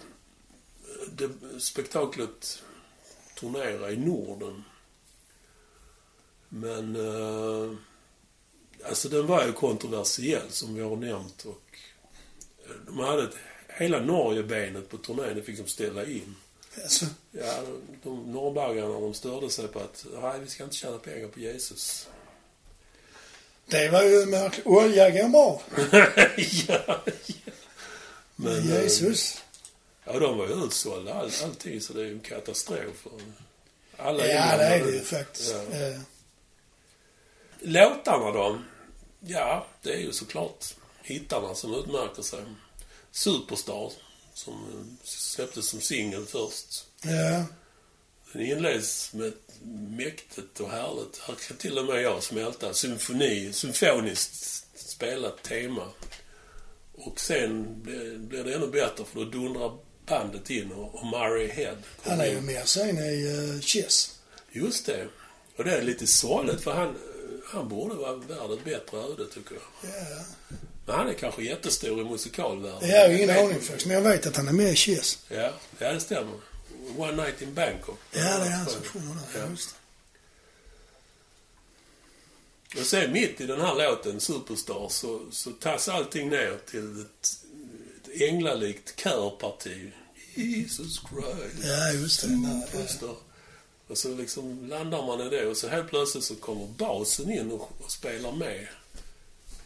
det, 1.12 1.30
spektaklet 1.60 2.62
turnera 3.40 3.90
i 3.90 3.96
Norden. 3.96 4.64
Men 6.48 6.96
eh, 6.96 7.72
alltså 8.84 9.08
den 9.08 9.26
var 9.26 9.46
ju 9.46 9.52
kontroversiell 9.52 10.50
som 10.50 10.74
vi 10.74 10.82
har 10.82 10.96
nämnt 10.96 11.44
och 11.44 11.78
eh, 12.64 12.76
de 12.86 12.98
hade 12.98 13.22
ett, 13.22 13.34
hela 13.68 14.00
Norgebenet 14.00 14.88
på 14.88 14.96
turnén, 14.96 15.34
det 15.34 15.42
fick 15.42 15.58
de 15.58 15.68
ställa 15.68 16.04
in. 16.06 16.36
Alltså, 16.82 17.06
Ja, 17.30 17.62
de 18.02 18.32
norrbaggarna 18.32 19.00
de 19.00 19.14
störde 19.14 19.50
sig 19.50 19.68
på 19.68 19.78
att 19.78 20.06
nej, 20.22 20.40
vi 20.40 20.48
ska 20.48 20.64
inte 20.64 20.76
tjäna 20.76 20.98
pengar 20.98 21.28
på 21.28 21.40
Jesus. 21.40 22.08
det 23.66 23.88
var 23.88 24.02
ju 24.02 24.26
märkligt. 24.26 24.66
Olja 24.66 25.10
går 25.10 25.28
bra. 25.28 25.62
ja, 26.68 27.00
ja. 27.26 27.52
Men, 28.36 28.72
eh, 28.72 28.82
Jesus. 28.82 29.42
Ja, 30.04 30.18
de 30.18 30.38
var 30.38 30.48
ju 30.48 30.64
utsålda 30.64 31.14
all, 31.14 31.30
allting, 31.44 31.80
så 31.80 31.92
det 31.92 32.00
är 32.00 32.04
ju 32.04 32.12
en 32.12 32.20
katastrof. 32.20 33.06
Alla 33.96 34.26
Ja, 34.26 34.56
det 34.56 34.64
är 34.64 34.84
det 34.84 34.90
ju 34.90 35.00
faktiskt. 35.00 35.54
Ja. 35.70 35.78
Eh, 35.78 36.00
Låtarna 37.60 38.30
då? 38.30 38.58
Ja, 39.20 39.66
det 39.82 39.92
är 39.92 39.98
ju 39.98 40.12
såklart 40.12 40.64
hittarna 41.02 41.54
som 41.54 41.74
utmärker 41.74 42.22
sig. 42.22 42.40
Superstar, 43.10 43.92
som 44.34 44.54
eh, 44.54 45.04
släpptes 45.04 45.68
som 45.68 45.80
singel 45.80 46.26
först. 46.26 46.86
Ja, 47.02 47.44
Den 48.32 48.42
inleds 48.42 49.12
med 49.12 49.26
ett 49.28 49.60
mäktigt 49.88 50.60
och 50.60 50.70
härligt, 50.70 51.18
här 51.18 51.34
kan 51.34 51.56
till 51.56 51.78
och 51.78 51.84
med 51.84 52.02
jag 52.02 52.22
smälta, 52.22 52.74
symfoni, 52.74 53.52
symfoniskt 53.52 54.64
spelat 54.74 55.42
tema. 55.42 55.88
Och 56.94 57.20
sen 57.20 57.82
blir, 57.82 58.44
det 58.44 58.54
ännu 58.54 58.66
bättre 58.66 59.04
för 59.04 59.18
då 59.18 59.24
dundrar 59.24 59.78
bandet 60.06 60.50
in 60.50 60.72
och, 60.72 60.94
och 60.94 61.06
Murray 61.06 61.48
Head 61.48 61.76
han 62.02 62.20
är 62.20 62.26
ju 62.26 62.40
med 62.40 62.68
sen 62.68 62.98
i 62.98 63.26
uh, 63.26 63.61
Chess. 63.61 64.18
Just 64.50 64.86
det. 64.86 65.09
Och 65.56 65.64
det 65.64 65.76
är 65.76 65.82
lite 65.82 66.06
sorgligt 66.06 66.61
för 66.61 66.72
han, 66.72 66.96
han 67.49 67.68
borde 67.68 67.94
vara 67.94 68.14
värd 68.14 68.51
ett 68.51 68.64
bättre 68.64 68.99
öde 68.99 69.26
tycker 69.26 69.55
jag. 69.55 69.90
Ja. 69.90 70.24
Men 70.86 70.96
han 70.96 71.09
är 71.09 71.14
kanske 71.14 71.42
jättestor 71.42 72.01
i 72.01 72.05
musikalvärlden. 72.05 72.88
Jag 72.88 73.01
har 73.01 73.09
ingen 73.09 73.30
aning 73.30 73.61
faktiskt, 73.61 73.86
men 73.86 73.94
jag 73.94 74.03
vet 74.03 74.26
att 74.26 74.36
han 74.36 74.49
är 74.49 74.53
med 74.53 74.72
i 74.72 74.76
Chess. 74.76 75.18
Ja, 75.28 75.53
ja, 75.78 75.92
det 75.92 76.01
stämmer. 76.01 76.34
One 76.96 77.12
Night 77.12 77.42
in 77.42 77.55
Bangkok. 77.55 77.99
Ja, 78.12 78.20
det 78.38 78.46
är 78.46 78.51
han 78.51 78.66
som 78.66 78.82
sjunger 78.82 79.14
där. 79.14 79.22
Ja. 79.34 79.40
Ja. 79.40 79.51
Just 79.51 79.70
det. 82.74 82.80
Och 82.80 82.86
sen 82.86 83.12
mitt 83.12 83.40
i 83.40 83.46
den 83.46 83.61
här 83.61 83.74
låten, 83.74 84.20
Superstar, 84.20 84.88
så, 84.88 85.26
så 85.30 85.51
tas 85.51 85.88
allting 85.88 86.28
ner 86.28 86.59
till 86.70 87.01
ett, 87.01 87.36
ett 88.05 88.20
änglalikt 88.22 88.96
körparti. 88.96 89.92
Jesus 90.34 91.01
Christ. 91.11 91.64
Ja, 91.64 91.92
just 91.92 92.22
det. 92.22 92.78
Just 92.78 93.01
det. 93.01 93.14
Och 93.89 93.99
så 93.99 94.14
liksom 94.14 94.68
landar 94.68 95.07
man 95.07 95.20
i 95.20 95.28
det 95.28 95.47
och 95.47 95.57
så 95.57 95.68
helt 95.68 95.89
plötsligt 95.89 96.24
så 96.24 96.34
kommer 96.34 96.66
basen 96.66 97.30
in 97.30 97.53
och, 97.53 97.70
och 97.84 97.93
spelar 97.93 98.32
med 98.32 98.68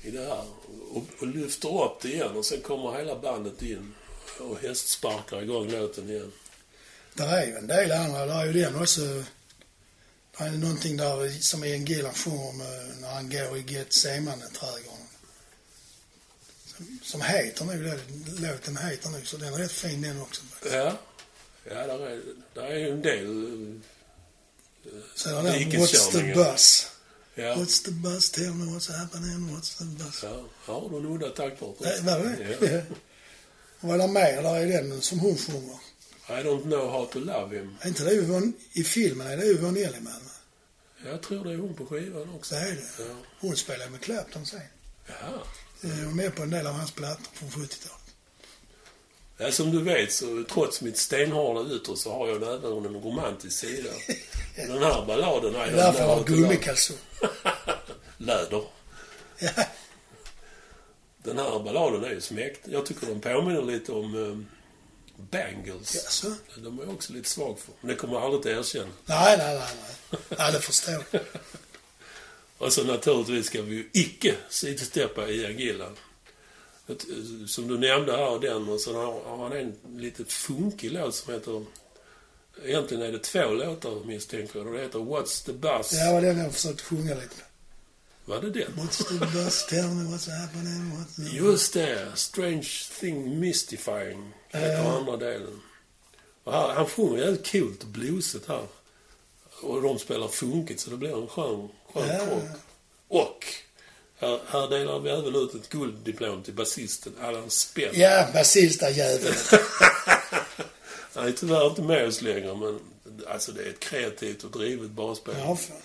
i 0.03 0.11
det 0.11 0.25
här. 0.25 0.45
Och, 0.91 1.05
och 1.21 1.27
lyfter 1.27 1.85
upp 1.85 2.01
det 2.03 2.09
igen 2.09 2.37
och 2.37 2.45
sen 2.45 2.61
kommer 2.61 2.99
hela 2.99 3.19
bandet 3.19 3.63
in 3.63 3.95
och 4.41 4.59
hästsparkar 4.59 5.43
igång 5.43 5.71
låten 5.71 6.11
igen. 6.11 6.33
Där 7.15 7.37
är 7.37 7.47
ju 7.47 7.57
en 7.57 7.67
del 7.67 7.93
andra. 7.93 8.27
Där 8.27 8.41
är 8.41 8.47
ju 8.47 8.53
den 8.53 8.83
också. 8.83 9.01
Det 10.39 10.45
är 10.45 10.51
någonting 10.51 10.97
där 10.97 11.41
som 11.41 11.65
Ian 11.65 11.85
Gillan 11.85 12.15
sjunger 12.15 12.49
om 12.49 12.61
eh, 12.61 13.01
när 13.01 13.09
han 13.09 13.31
går 13.31 13.57
i 13.57 13.63
Getsemane-trädgården. 13.63 15.07
Så 16.67 16.85
som 17.03 17.21
heter 17.21 17.65
nog 17.65 17.85
det. 17.85 18.01
Låten 18.41 18.77
heter 18.77 19.11
nog 19.11 19.27
så 19.27 19.37
den 19.37 19.55
är 19.55 19.59
rätt 19.59 19.73
fin 19.73 20.03
den 20.03 20.23
också. 20.23 20.43
Ja. 20.73 20.99
Ja, 21.65 21.87
där 21.87 22.07
är, 22.07 22.23
där 22.55 22.63
är 22.63 22.93
en 22.93 23.03
del... 23.03 23.81
Är 25.27 25.43
den 25.43 25.81
What's 25.81 26.13
the 26.13 26.35
bus? 26.35 26.87
Ja. 27.35 27.55
What's 27.55 27.85
the 27.85 27.91
bus? 27.91 28.31
Tell 28.31 28.55
me 28.55 28.65
what's 28.65 28.93
happening? 28.93 29.51
What's 29.57 29.79
the 29.79 29.85
bus? 29.85 30.23
ja. 30.23 30.45
Har 30.65 30.89
du 30.91 30.97
en 30.97 31.07
udda 31.07 31.29
taktpart? 31.29 31.77
Nej, 31.81 32.01
Var 32.03 32.19
det 32.19 32.37
Ja. 32.51 32.57
det? 32.61 32.85
Vad 33.81 33.95
är 34.01 34.07
det 34.07 34.13
mer 34.13 34.43
där 34.43 34.67
i 34.67 34.73
den 34.73 35.01
som 35.03 35.19
hon 35.21 35.37
sjunger? 35.39 35.79
I 36.29 36.33
don't 36.33 36.63
know 36.63 36.91
how 36.91 37.07
to 37.07 37.19
love 37.19 37.59
him. 37.59 37.77
Är 37.81 37.89
inte 37.89 38.05
det 38.05 38.13
Yvonne, 38.15 38.53
i 38.73 38.85
filmen 38.85 39.27
är 39.27 39.37
det 39.37 39.45
Yvonne 39.47 39.81
Elliman? 39.81 40.21
Jag 41.05 41.23
tror 41.23 41.45
det 41.45 41.53
är 41.53 41.57
hon 41.57 41.75
på 41.75 41.87
skivan 41.87 42.31
också. 42.35 42.55
Så 42.55 42.61
är 42.61 42.65
det. 42.71 42.87
Ja. 42.99 43.05
Hon 43.41 43.57
spelar 43.57 43.89
med 43.89 44.01
Clapton 44.01 44.47
sen. 44.47 44.61
Ja. 45.07 45.43
Jag 45.81 46.05
var 46.07 46.13
med 46.13 46.35
på 46.35 46.43
en 46.43 46.51
del 46.51 46.67
av 46.67 46.75
hans 46.75 46.91
plattor 46.91 47.31
från 47.35 47.49
70-talet. 47.51 48.02
Ja, 49.43 49.53
som 49.53 49.71
du 49.71 49.83
vet 49.83 50.13
så 50.13 50.45
trots 50.51 50.81
mitt 50.81 50.99
stenhårda 50.99 51.75
yttre 51.75 51.97
så 51.97 52.13
har 52.13 52.29
jag 52.29 52.37
även 52.37 52.87
en 52.87 53.03
romantisk 53.03 53.59
sida. 53.59 53.91
Den 54.57 54.83
här 54.83 55.07
balladen 55.07 55.51
I 55.51 55.55
Det 55.55 55.61
är 55.61 55.77
därför 55.77 56.01
jag 56.01 56.07
har 56.07 56.25
gummikalsonger. 56.25 57.03
Läder. 58.19 58.65
Ja. 59.39 59.51
Den 61.23 61.39
här 61.39 61.59
balladen 61.59 62.05
är 62.05 62.11
ju 62.11 62.21
smäkt. 62.21 62.61
Jag 62.65 62.87
tycker 62.87 63.07
de 63.07 63.21
påminner 63.21 63.63
lite 63.63 63.93
om 63.93 64.15
um, 64.15 64.47
Bangles. 65.17 65.95
Jaså? 65.95 66.35
De 66.57 66.79
är 66.79 66.83
jag 66.83 66.95
också 66.95 67.13
lite 67.13 67.29
svag 67.29 67.59
för. 67.59 67.75
Men 67.81 67.89
det 67.89 67.95
kommer 67.95 68.15
jag 68.15 68.23
aldrig 68.23 68.41
att 68.41 68.67
erkänna. 68.67 68.93
Nej, 69.05 69.39
nej, 69.39 69.59
nej, 69.59 70.21
nej. 70.39 70.53
Det 70.53 70.61
förstår. 70.61 71.05
Och 72.59 72.73
så 72.73 72.85
naturligtvis 72.85 73.47
ska 73.47 73.63
vi 73.63 73.75
ju 73.75 73.91
icke 73.93 74.35
sidsteppa 74.49 75.29
Ian 75.29 75.59
Gillan. 75.59 75.97
Eh, 76.93 77.47
Som 77.47 77.69
du 77.69 77.79
nämnde 77.79 78.13
här, 78.17 78.39
den. 78.39 78.69
Och 78.69 78.81
sen 78.81 78.95
har, 78.95 79.39
han 79.39 79.53
en 79.53 79.75
lite 79.97 80.25
funkig 80.25 80.93
låt 80.93 81.15
som 81.15 81.35
heter... 81.35 81.65
Egentligen 82.65 83.03
är 83.03 83.13
det 83.13 83.19
två 83.19 83.45
låtar 83.53 84.05
misstänker 84.05 84.59
jag. 84.59 84.67
Och 84.69 84.75
det 84.75 84.83
heter 84.83 84.99
What's 84.99 85.47
the 85.47 85.53
Buzz. 85.53 85.91
Det 85.91 86.13
var 86.13 86.21
den 86.21 86.39
jag 86.39 86.53
försökte 86.53 86.83
sjunga 86.83 87.15
lite. 87.15 87.37
Var 88.25 88.41
det 88.41 88.51
den? 88.51 88.73
What's 88.73 89.05
the 89.09 89.27
bus? 89.27 89.67
Tell 89.67 89.89
me 89.89 90.11
what's 90.17 90.31
happening? 90.31 90.93
What's 90.93 91.31
the... 91.31 91.37
Just 91.37 91.73
det. 91.75 92.13
Strange 92.15 92.69
thing 93.01 93.41
mystifying. 93.41 94.33
Heter 94.49 94.73
Ja. 94.85 94.99
andra 94.99 95.17
delen. 95.17 95.61
Och 96.45 96.53
här, 96.53 96.69
han 96.75 96.87
sjunger 96.87 97.19
jävligt 97.19 97.53
coolt 97.53 97.83
och 97.83 97.89
bluesigt 97.89 98.49
här. 98.49 98.67
Och 99.63 99.83
de 99.83 99.99
spelar 99.99 100.29
funkigt 100.29 100.81
så 100.81 100.91
det 100.91 100.97
blir 100.97 101.23
en 101.23 101.29
skön, 101.29 101.69
skön 101.95 102.09
Ja. 102.09 102.25
krock. 102.27 102.43
Och 103.09 103.45
här, 104.23 104.39
här 104.49 104.69
delar 104.69 104.99
vi 104.99 105.11
även 105.11 105.35
ut 105.37 105.55
ett 105.55 105.69
gulddiplom 105.69 106.43
till 106.43 106.55
basisten 106.55 107.13
Allan 107.23 107.51
Spenn. 107.51 107.91
Ja, 108.01 108.27
basista-jäveln. 108.35 109.35
Han 111.15 111.27
är 111.29 111.33
tyvärr 111.33 111.67
inte 111.67 111.83
med 111.83 112.07
oss 112.07 112.23
längre 112.23 112.55
men 112.55 112.81
alltså 113.29 113.53
det 113.53 113.63
är 113.63 113.69
ett 113.69 113.81
kreativt 113.81 114.45
och 114.45 114.51
drivet 114.51 114.91
basspel. 114.91 115.35
Ja, 115.39 115.57
fan. 115.57 115.77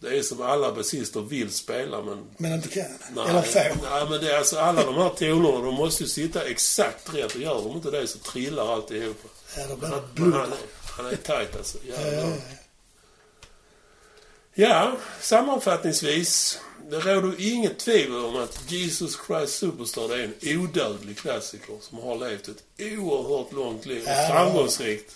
Det 0.00 0.18
är 0.18 0.22
som 0.22 0.42
alla 0.42 0.72
basister 0.72 1.20
vill 1.20 1.50
spela 1.52 2.02
men 2.02 2.24
Men 2.36 2.52
inte 2.52 2.68
kan. 2.68 2.84
Nej, 3.14 3.28
Eller 3.28 3.42
får. 3.42 3.60
nej, 3.90 4.06
men 4.10 4.20
det 4.20 4.32
är 4.32 4.38
alltså 4.38 4.58
alla 4.58 4.84
de 4.84 4.94
här 4.94 5.08
tonerna, 5.08 5.64
de 5.64 5.74
måste 5.74 6.02
ju 6.02 6.08
sitta 6.08 6.44
exakt 6.44 7.14
rätt. 7.14 7.34
Och 7.34 7.40
gör 7.40 7.54
de 7.62 7.72
inte 7.76 7.90
det 7.90 8.06
så 8.06 8.18
trillar 8.18 8.74
alltihopa. 8.74 9.28
Ja, 9.56 9.66
då 9.68 9.76
blir 9.76 10.32
det 10.32 10.38
han, 10.38 10.52
han 10.96 11.06
är 11.06 11.16
tajt 11.16 11.56
alltså. 11.56 11.78
Ja, 11.88 11.94
Jävlar. 12.00 12.20
ja, 12.20 12.36
Ja, 14.54 14.96
sammanfattningsvis. 15.20 16.60
Det 16.90 16.98
råder 17.00 17.34
inget 17.38 17.78
tvivel 17.78 18.24
om 18.24 18.36
att 18.36 18.58
Jesus 18.72 19.18
Christ 19.26 19.54
Superstar 19.58 20.14
är 20.18 20.24
en 20.24 20.58
odödlig 20.60 21.18
klassiker 21.18 21.74
som 21.80 21.98
har 21.98 22.16
levt 22.28 22.48
ett 22.48 22.62
oerhört 22.78 23.52
långt 23.52 23.86
liv. 23.86 24.02
Ja, 24.06 24.28
framgångsrikt. 24.30 25.14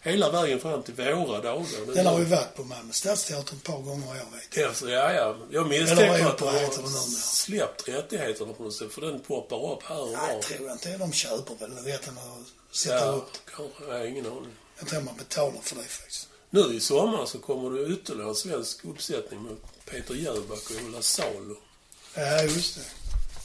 Hela 0.00 0.30
vägen 0.30 0.60
fram 0.60 0.82
till 0.82 0.94
våra 0.94 1.40
dagar. 1.40 1.94
Den 1.94 2.06
har 2.06 2.18
ju 2.18 2.24
varit 2.24 2.54
på 2.56 2.64
Malmö 2.64 2.92
stadsteater 2.92 3.54
ett 3.54 3.62
par 3.62 3.78
gånger 3.78 4.06
jag 4.06 4.56
vet. 4.56 4.68
Alltså, 4.68 4.90
ja, 4.90 5.12
ja. 5.12 5.36
Jag 5.50 5.68
misstänker 5.68 6.26
att 6.26 6.38
de 6.38 6.44
har 6.48 7.08
släppt 7.22 7.88
rättigheterna 7.88 8.52
på 8.52 8.62
något 8.62 8.74
sätt. 8.74 8.92
För 8.92 9.00
den 9.00 9.20
poppar 9.20 9.72
upp 9.72 9.82
här 9.82 10.00
och 10.02 10.08
var. 10.08 10.42
tror 10.42 10.66
jag 10.66 10.74
inte. 10.74 10.96
De 10.98 11.12
köper 11.12 11.54
väl 11.54 11.70
rätten 11.84 12.18
att 12.18 12.76
sätta 12.76 12.96
Ja, 13.06 13.12
upp. 13.12 13.30
kanske. 13.56 13.84
Jag 13.88 13.98
har 13.98 14.04
ingen 14.06 14.26
aning. 14.26 14.52
Jag 14.78 14.88
tror 14.88 15.00
man 15.00 15.16
betalar 15.16 15.60
för 15.62 15.76
det 15.76 15.82
faktiskt. 15.82 16.28
Nu 16.50 16.60
i 16.74 16.80
sommar 16.80 17.26
så 17.26 17.38
kommer 17.38 17.70
det 17.78 17.92
ytterligare 17.92 18.28
en 18.28 18.34
svensk 18.34 18.84
uppsättning 18.84 19.42
med 19.42 19.56
Peter 19.90 20.14
Jöback 20.14 20.70
och 20.70 20.86
Ola 20.86 21.02
Salo. 21.02 21.56
Ja, 22.14 22.42
just 22.42 22.74
det. 22.74 22.82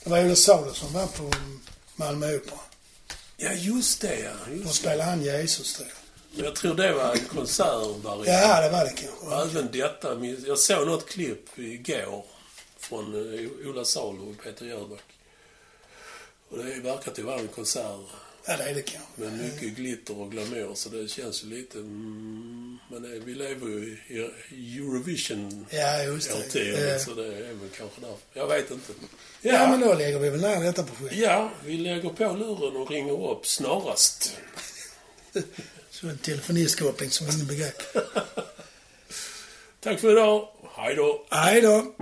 Det 0.04 0.10
var 0.10 0.20
Olle 0.20 0.36
Salo 0.36 0.74
som 0.74 0.94
var 0.94 1.08
på 1.08 1.32
Malmö 1.96 2.36
Opera. 2.36 2.60
Ja, 3.38 3.52
just 3.54 4.02
det 4.02 4.20
ja. 4.20 4.32
Då 4.48 4.54
Just 4.54 4.68
det. 4.68 4.74
spelade 4.74 5.04
han 5.10 5.24
Jesus 5.24 5.74
tror 5.76 5.88
jag. 5.88 5.98
Men 6.36 6.46
Jag 6.46 6.56
tror 6.56 6.76
det 6.76 6.94
var 6.94 7.14
en 7.14 7.26
konsertvariant. 7.26 8.28
Ja, 8.28 8.62
det 8.62 8.70
var 8.70 8.84
det 8.86 8.90
kanske. 8.90 9.26
Och 9.26 9.42
även 9.42 9.72
detta. 9.72 10.26
Jag 10.48 10.60
såg 10.60 10.88
något 10.88 11.10
klipp 11.10 11.60
igår 11.60 12.26
från 12.80 13.14
eh, 13.16 13.70
Ola 13.70 13.86
Salo 13.86 14.30
och 14.30 14.44
Peter 14.44 14.66
Jöback. 14.66 15.04
Och 16.50 16.58
det 16.58 16.80
verkar 16.80 17.12
till 17.12 17.24
vara 17.24 17.40
en 17.40 17.48
konsert 17.48 18.00
Ja, 18.48 18.58
det 18.58 18.64
är 18.64 18.74
det 18.76 18.82
kanske. 18.82 19.10
med 19.22 19.34
mycket 19.34 19.70
glitter 19.76 20.20
och 20.22 20.32
glamour. 20.32 20.76
Så 20.76 20.90
det 20.90 21.08
känns 21.08 21.44
ju 21.44 21.48
lite... 21.48 21.78
Mm, 21.78 22.78
men 22.92 23.02
det, 23.02 23.20
vi 23.20 23.36
lever 23.36 23.68
ju 23.68 23.98
i 24.50 24.78
Eurovision 24.78 25.66
Ja, 25.70 26.04
just 26.04 26.30
det. 26.30 26.36
årtiondet. 26.38 26.90
Ja. 26.92 27.00
Så 27.00 27.14
det 27.14 27.26
är 27.26 27.42
väl 27.54 27.70
kanske 27.78 28.02
där. 28.02 28.16
Jag 28.34 28.48
vet 28.48 28.72
inte. 28.72 28.94
Ja, 29.42 29.68
men 29.70 29.80
då 29.80 29.94
lägger 29.94 30.20
vi 30.20 30.30
väl 30.30 30.42
ner 30.42 30.60
detta 30.64 30.84
projekt. 30.84 31.16
Ja, 31.16 31.52
vi 31.66 31.78
lägger 31.78 32.10
på 32.10 32.24
luren 32.24 32.76
och 32.82 32.92
ringer 32.92 33.32
upp 33.32 33.46
snarast. 33.48 34.34
Så 35.90 36.08
en 36.08 36.18
telefoniskoppling 36.18 37.10
som 37.10 37.28
ingen 37.28 37.48
begrep. 37.48 37.82
Tack 39.80 40.00
för 40.00 40.12
idag. 40.12 40.48
Hej 40.76 40.96
då. 40.96 41.26
Hej 41.30 41.62
då! 41.62 41.96